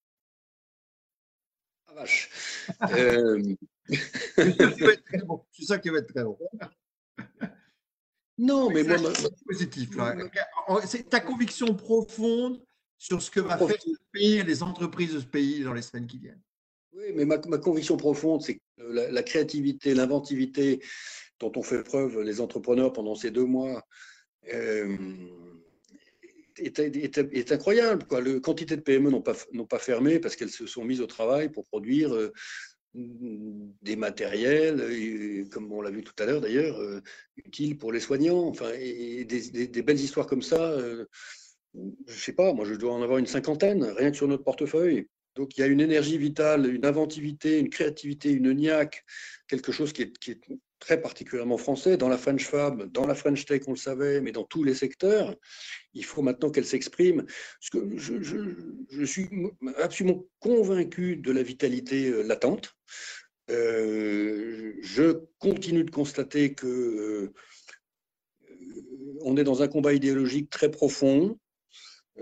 [1.96, 2.30] Vache.
[2.92, 3.42] Euh...
[3.90, 3.96] Je
[5.52, 6.38] suis sûr qu'il va être très bon.
[8.38, 8.98] Non, mais moi.
[9.48, 9.90] positif.
[10.86, 12.62] C'est ta conviction profonde
[12.98, 16.08] sur ce que va faire ce pays, les entreprises de ce pays dans les semaines
[16.08, 16.42] qui viennent.
[16.94, 20.82] Oui, mais ma, conviction profonde, c'est que la, créativité, l'inventivité
[21.40, 23.86] dont ont fait preuve les entrepreneurs pendant ces deux mois,
[24.54, 24.98] euh,
[26.58, 28.06] est, incroyable.
[28.06, 28.22] Quoi.
[28.22, 29.36] Le quantité de PME n'ont pas,
[29.70, 32.32] pas fermé parce qu'elles se sont mises au travail pour produire euh,
[32.94, 37.02] des matériels, comme on l'a vu tout à l'heure d'ailleurs, euh,
[37.36, 38.48] utiles pour les soignants.
[38.48, 41.06] Enfin, et, des, belles histoires comme ça, euh,
[41.74, 44.44] je ne sais pas, moi je dois en avoir une cinquantaine, rien que sur notre
[44.44, 45.08] portefeuille.
[45.36, 49.04] Donc il y a une énergie vitale, une inventivité, une créativité, une niaque,
[49.48, 50.14] quelque chose qui est
[50.80, 54.32] très particulièrement français, dans la French Fab, dans la French Tech, on le savait, mais
[54.32, 55.36] dans tous les secteurs.
[55.94, 57.26] Il faut maintenant qu'elle s'exprime.
[57.72, 59.30] que je, suis
[59.78, 62.76] absolument convaincu de la vitalité euh, latente.
[63.52, 67.34] Euh, je continue de constater que euh,
[69.22, 71.38] on est dans un combat idéologique très profond.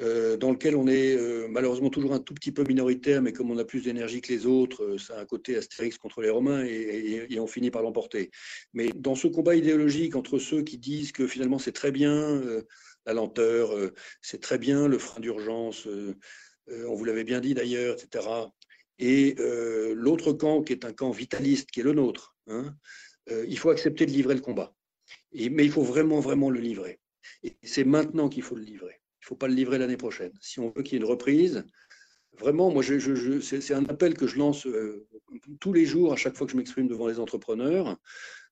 [0.01, 3.51] Euh, dans lequel on est euh, malheureusement toujours un tout petit peu minoritaire, mais comme
[3.51, 6.31] on a plus d'énergie que les autres, euh, ça a un côté Astérix contre les
[6.31, 8.31] Romains et, on finit par l'emporter.
[8.73, 12.41] Mais dans ce combat idéologique entre ceux qui disent que finalement c'est très bien
[13.05, 13.71] la lenteur,
[14.21, 15.87] c'est très bien le frein d'urgence,
[16.67, 18.27] on vous l'avait bien dit d'ailleurs, etc.
[18.99, 19.35] Et
[19.93, 22.73] l'autre camp qui est un camp vitaliste, qui est le nôtre, hein,
[23.29, 24.73] il faut accepter de livrer le combat.
[25.33, 26.99] mais il faut vraiment, vraiment le livrer.
[27.43, 29.02] Et c'est maintenant qu'il faut le livrer.
[29.23, 30.33] Il ne faut pas le livrer l'année prochaine.
[30.41, 31.63] Si on veut qu'il y ait une reprise,
[32.37, 35.07] vraiment, moi, je, c'est un appel que je lance euh,
[35.61, 37.97] tous les jours, à chaque fois que je m'exprime devant les entrepreneurs.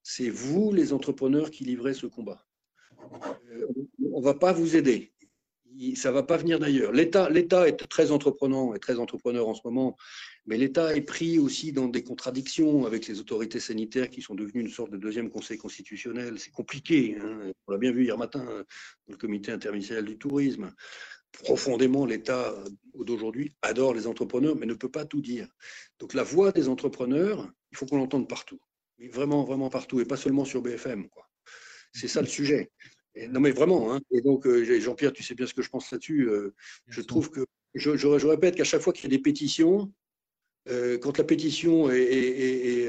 [0.01, 2.45] C'est vous, les entrepreneurs, qui livrez ce combat.
[3.51, 3.67] Euh,
[4.13, 5.11] on ne va pas vous aider
[5.95, 6.91] ça ne va pas venir d'ailleurs.
[6.91, 9.95] L'État, L'État est très entreprenant et très entrepreneur en ce moment,
[10.45, 14.61] mais l'État est pris aussi dans des contradictions avec les autorités sanitaires qui sont devenues
[14.61, 16.39] une sorte de deuxième conseil constitutionnel.
[16.39, 17.17] C'est compliqué.
[17.21, 17.51] Hein.
[17.67, 18.63] On l'a bien vu hier matin dans
[19.13, 20.73] le comité interministériel du tourisme.
[21.43, 22.53] Profondément, l'État
[22.95, 25.47] d'aujourd'hui adore les entrepreneurs, mais ne peut pas tout dire.
[25.99, 28.59] Donc la voix des entrepreneurs, il faut qu'on l'entende partout.
[29.11, 31.07] vraiment, vraiment partout, et pas seulement sur BFM.
[31.93, 32.71] C'est ça le sujet
[33.29, 33.93] non, mais vraiment.
[33.93, 33.99] Hein.
[34.11, 36.29] Et donc, euh, Jean-Pierre, tu sais bien ce que je pense là-dessus.
[36.29, 36.53] Euh,
[36.87, 39.91] je trouve que, je, je, répète qu'à chaque fois qu'il y a des pétitions,
[40.69, 42.87] euh, quand la pétition est,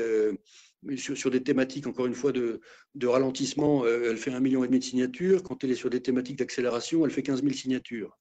[0.97, 2.61] sur, des thématiques, encore une fois, de,
[3.03, 5.43] ralentissement, elle fait un million et demi de signatures.
[5.43, 8.19] Quand elle est sur des thématiques d'accélération, elle fait 15 000 signatures.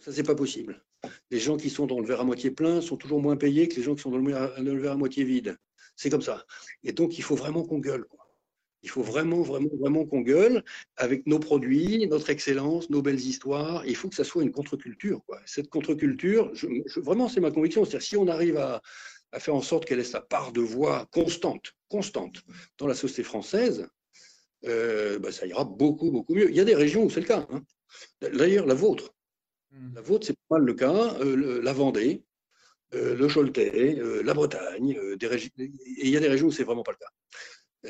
[0.00, 0.82] Ça, c'est pas possible.
[1.30, 3.76] Les gens qui sont dans le verre à moitié plein sont toujours moins payés que
[3.76, 5.56] les gens qui sont dans le verre à moitié vide.
[5.96, 6.46] C'est comme ça.
[6.82, 8.06] Et donc, il faut vraiment qu'on gueule.
[8.82, 10.64] Il faut vraiment, vraiment, vraiment qu'on gueule
[10.96, 13.84] avec nos produits, notre excellence, nos belles histoires.
[13.86, 15.20] Il faut que ça soit une contre-culture.
[15.44, 16.52] Cette contre-culture,
[16.96, 17.84] vraiment, c'est ma conviction.
[17.84, 18.80] C'est-à-dire, si on arrive à,
[19.38, 22.42] faire en sorte qu'elle ait sa part de voix constante, constante
[22.78, 23.86] dans la société française,
[24.66, 26.50] euh, bah, ça ira beaucoup, beaucoup mieux.
[26.50, 27.46] Il y a des régions où c'est le cas.
[27.50, 27.62] Hein.
[28.20, 29.14] D'ailleurs, la vôtre.
[29.70, 29.94] Hmm.
[29.94, 31.14] La vôtre, c'est pas mal le cas.
[31.20, 32.24] Euh, la Vendée,
[32.94, 34.98] euh, le Choletais, la Bretagne.
[35.16, 35.70] Des et
[36.02, 37.10] il y a des régions où c'est vraiment pas le cas.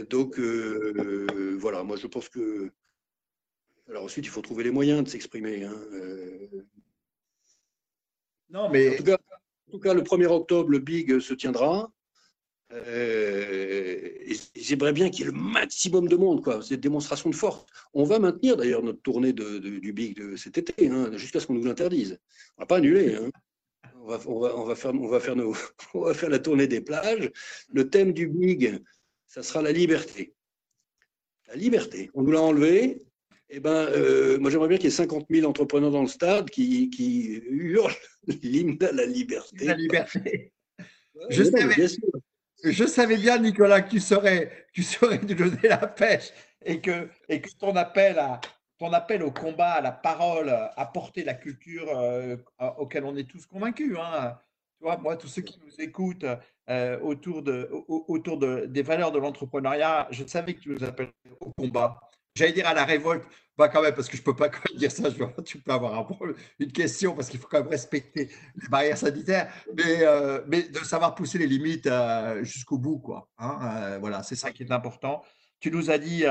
[0.08, 2.70] Donc, euh, voilà, moi je pense que.
[3.88, 5.64] Alors ensuite, il faut trouver les moyens de s'exprimer.
[5.64, 6.48] Hein, euh.
[8.50, 8.94] Non, mais.
[8.94, 8.96] En
[9.72, 11.92] tout, cas, le 1er octobre, le Big se tiendra.
[12.72, 14.10] Euh,
[14.54, 16.62] j'aimerais bien qu'il y ait le maximum de monde, quoi.
[16.62, 17.66] C'est une démonstration de force.
[17.92, 21.48] On va maintenir d'ailleurs notre tournée de, du Big de cet été, hein, jusqu'à ce
[21.48, 22.18] qu'on nous l'interdise.
[22.56, 23.16] On ne va pas annuler.
[23.16, 23.30] Hein.
[23.96, 25.54] On, va, on, va, on, va, faire, on, va faire nos,
[25.94, 27.30] on va faire la tournée des plages.
[27.72, 28.80] Le thème du Big,
[29.30, 30.34] ça sera la liberté.
[31.46, 32.10] La liberté.
[32.14, 33.00] On nous l'a enlevé.
[33.48, 36.50] Eh ben, euh, moi, j'aimerais bien qu'il y ait 50 000 entrepreneurs dans le stade
[36.50, 37.94] qui, qui hurlent
[38.42, 39.64] l'hymne à la liberté.
[39.64, 40.52] La liberté.
[41.30, 41.86] Je, savais,
[42.64, 46.32] je, savais, bien, Nicolas, que tu serais, tu serais de donner la pêche
[46.64, 48.40] et que, et que ton, appel à,
[48.78, 52.36] ton appel au combat, à la parole, à porter la culture euh,
[52.78, 53.96] auquel on est tous convaincus.
[54.00, 54.36] Hein.
[54.78, 56.26] Tu vois, moi, tous ceux qui nous écoutent,
[56.70, 61.10] euh, autour, de, autour de, des valeurs de l'entrepreneuriat, je savais que tu nous appelles
[61.40, 61.98] au combat.
[62.36, 63.24] J'allais dire à la révolte,
[63.56, 65.10] pas quand même, parce que je ne peux pas dire ça,
[65.44, 66.08] tu peux avoir
[66.60, 71.16] une question, parce qu'il faut quand même respecter les barrières sanitaires, mais, euh, de savoir
[71.16, 73.00] pousser les limites euh, jusqu'au bout.
[73.00, 75.24] Quoi, hein, voilà, c'est ça qui est important.
[75.58, 76.22] Tu nous as dit,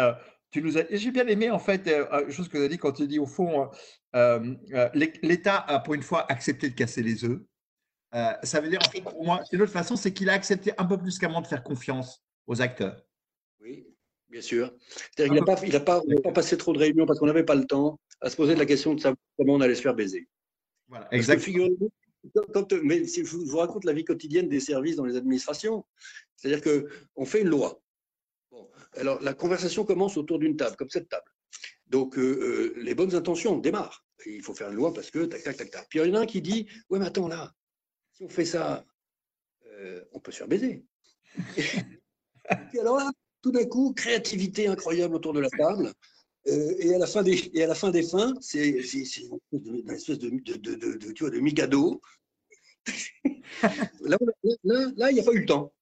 [0.52, 2.94] tu nous as, j'ai bien aimé en fait, une chose que tu as dit quand
[2.94, 3.70] tu dis au fond,
[4.14, 7.42] l'État a pour une fois accepté de casser les œufs.
[8.16, 10.72] Euh, ça veut dire, en fait, pour moi, c'est l'autre façon, c'est qu'il a accepté
[10.78, 13.06] un peu plus qu'avant de faire confiance aux acteurs.
[13.62, 13.88] Oui,
[14.30, 14.74] bien sûr.
[15.18, 18.00] Il n'a pas, pas, pas, passé trop de réunions parce qu'on n'avait pas le temps
[18.22, 20.28] à se poser la question de savoir comment on allait se faire baiser.
[20.88, 21.68] Voilà, exactement.
[22.84, 25.86] mais si je vous raconte la vie quotidienne des services dans les administrations,
[26.36, 26.62] c'est-à-dire
[27.16, 27.80] qu'on fait une loi.
[28.52, 31.32] Bon, alors la conversation commence autour d'une table, comme cette table.
[31.88, 34.04] Donc euh, euh, les bonnes intentions démarrent.
[34.26, 35.88] Il faut faire une loi parce que tac, tac, tac, tac.
[35.90, 37.54] Puis il y en a un qui dit Ouais, mais attends là,
[38.20, 38.86] si on fait ça,
[39.66, 40.84] euh, on peut se faire baiser.
[42.74, 43.12] et alors là,
[43.42, 45.94] tout d'un coup, créativité incroyable autour de la table.
[46.48, 50.20] Euh, et, à la fin des, et à la fin des fins, c'est une espèce
[50.20, 52.02] de, de, de, de, tu vois, de migado.
[54.02, 54.18] là,
[54.64, 55.74] là, il n'y a pas eu le temps.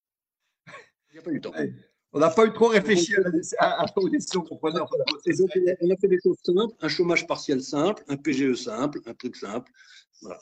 [0.67, 1.53] Il n'y a pas eu le temps.
[2.13, 4.79] On n'a pas eu trop réfléchi à, la, à, décision qu'on prenait.
[4.79, 9.35] On a fait des choses simples, un chômage partiel simple, un PGE simple, un truc
[9.35, 9.71] simple.
[10.21, 10.39] Voilà.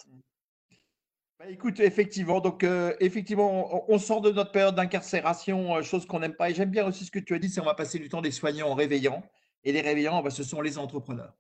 [1.46, 6.20] Bah, écoute, effectivement, donc euh, effectivement, on, sort de notre période d'incarcération, euh, chose qu'on
[6.20, 6.50] n'aime pas.
[6.50, 8.22] Et j'aime bien aussi ce que tu as dit, c'est on va passer du temps
[8.22, 9.22] des soignants en réveillant.
[9.64, 11.34] Et les réveillants, bah, ce sont les entrepreneurs.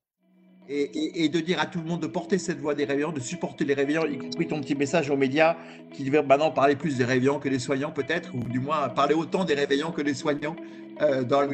[0.67, 3.65] Et, de dire à tout le monde de porter cette voix des réveillants, de supporter
[3.65, 5.57] les réveillants, y compris ton petit message aux médias
[5.93, 9.13] qui devait maintenant parler plus des réveillants que des soignants peut-être, ou du moins parler
[9.13, 10.55] autant des réveillants que des soignants,
[11.01, 11.47] euh, dans,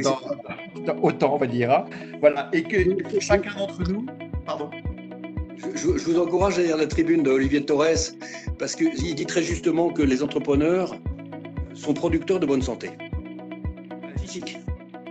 [1.01, 1.71] autant on va dire.
[1.71, 1.85] Hein.
[2.21, 4.05] Voilà, et que chacun d'entre nous,
[4.45, 4.69] pardon
[5.75, 8.13] je, vous encourage à lire la tribune d'Olivier Torres
[8.57, 10.95] parce qu'il dit très justement que les entrepreneurs
[11.73, 12.91] sont producteurs de bonne santé
[14.21, 14.59] physique.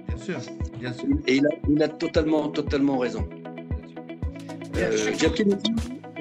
[0.06, 0.38] Bien sûr,
[0.78, 1.08] bien sûr.
[1.26, 3.28] Et il a, totalement, totalement raison.
[4.76, 5.30] Euh, j'ai un,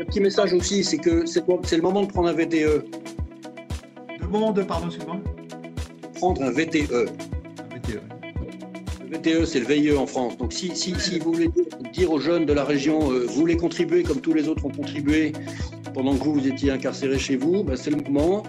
[0.05, 2.85] petit message aussi, c'est que c'est le moment de prendre un VTE.
[4.19, 5.19] Le moment de, pardon, excuse-moi
[6.15, 6.47] Prendre un.
[6.47, 7.09] Un VTE.
[9.25, 10.37] Le VTE, c'est le VIE en France.
[10.37, 11.49] Donc, si, si, si vous voulez
[11.93, 14.71] dire aux jeunes de la région, euh, vous voulez contribuer comme tous les autres ont
[14.71, 15.33] contribué
[15.93, 18.43] pendant que vous, vous étiez incarcéré chez vous, ben, c'est le moment.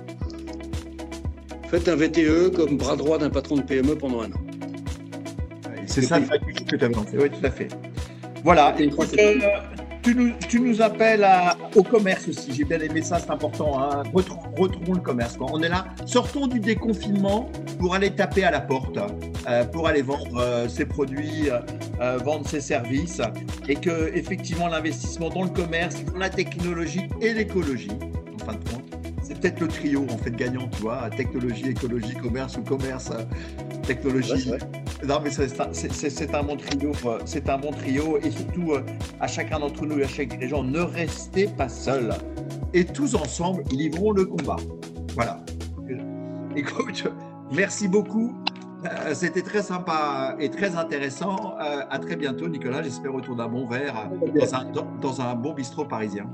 [1.69, 4.41] Faites un VTE comme bras droit d'un patron de PME pendant un an.
[5.87, 7.69] C'est ça le que tu as Oui, tout à fait.
[8.45, 8.75] Voilà.
[8.79, 8.89] Et,
[10.49, 11.27] tu nous, appelles
[11.75, 12.53] au commerce aussi.
[12.53, 13.81] J'ai bien aimé ça, c'est important.
[13.81, 14.03] Hein.
[14.15, 15.37] Retrouvons, le commerce.
[15.41, 15.87] On est là.
[16.07, 18.99] Sortons du déconfinement pour aller taper à la porte,
[19.49, 21.51] euh, pour aller vendre euh, ses produits,
[22.01, 23.21] euh, vendre ses services.
[23.69, 27.91] Et que, effectivement, l'investissement dans le commerce, dans la technologie et l'écologie,
[29.41, 33.11] peut-être le trio en fait gagnant, tu vois, technologie, écologie, commerce ou commerce,
[33.83, 34.51] technologie.
[35.07, 36.93] non, mais c'est un, bon trio,
[37.25, 38.83] c'est un bon trio et surtout euh,
[39.21, 42.15] à chacun d'entre nous et à chacun des gens, ne restez pas seuls
[42.75, 44.57] et tous ensemble livrons le combat.
[45.15, 45.41] Voilà.
[46.57, 47.05] Écoute,
[47.53, 48.35] merci beaucoup.
[48.85, 51.55] Euh, c'était très sympa et très intéressant.
[51.61, 52.83] Euh, à très bientôt, Nicolas.
[52.83, 54.11] J'espère autour d'un bon verre
[55.01, 56.31] dans un bon bistrot parisien.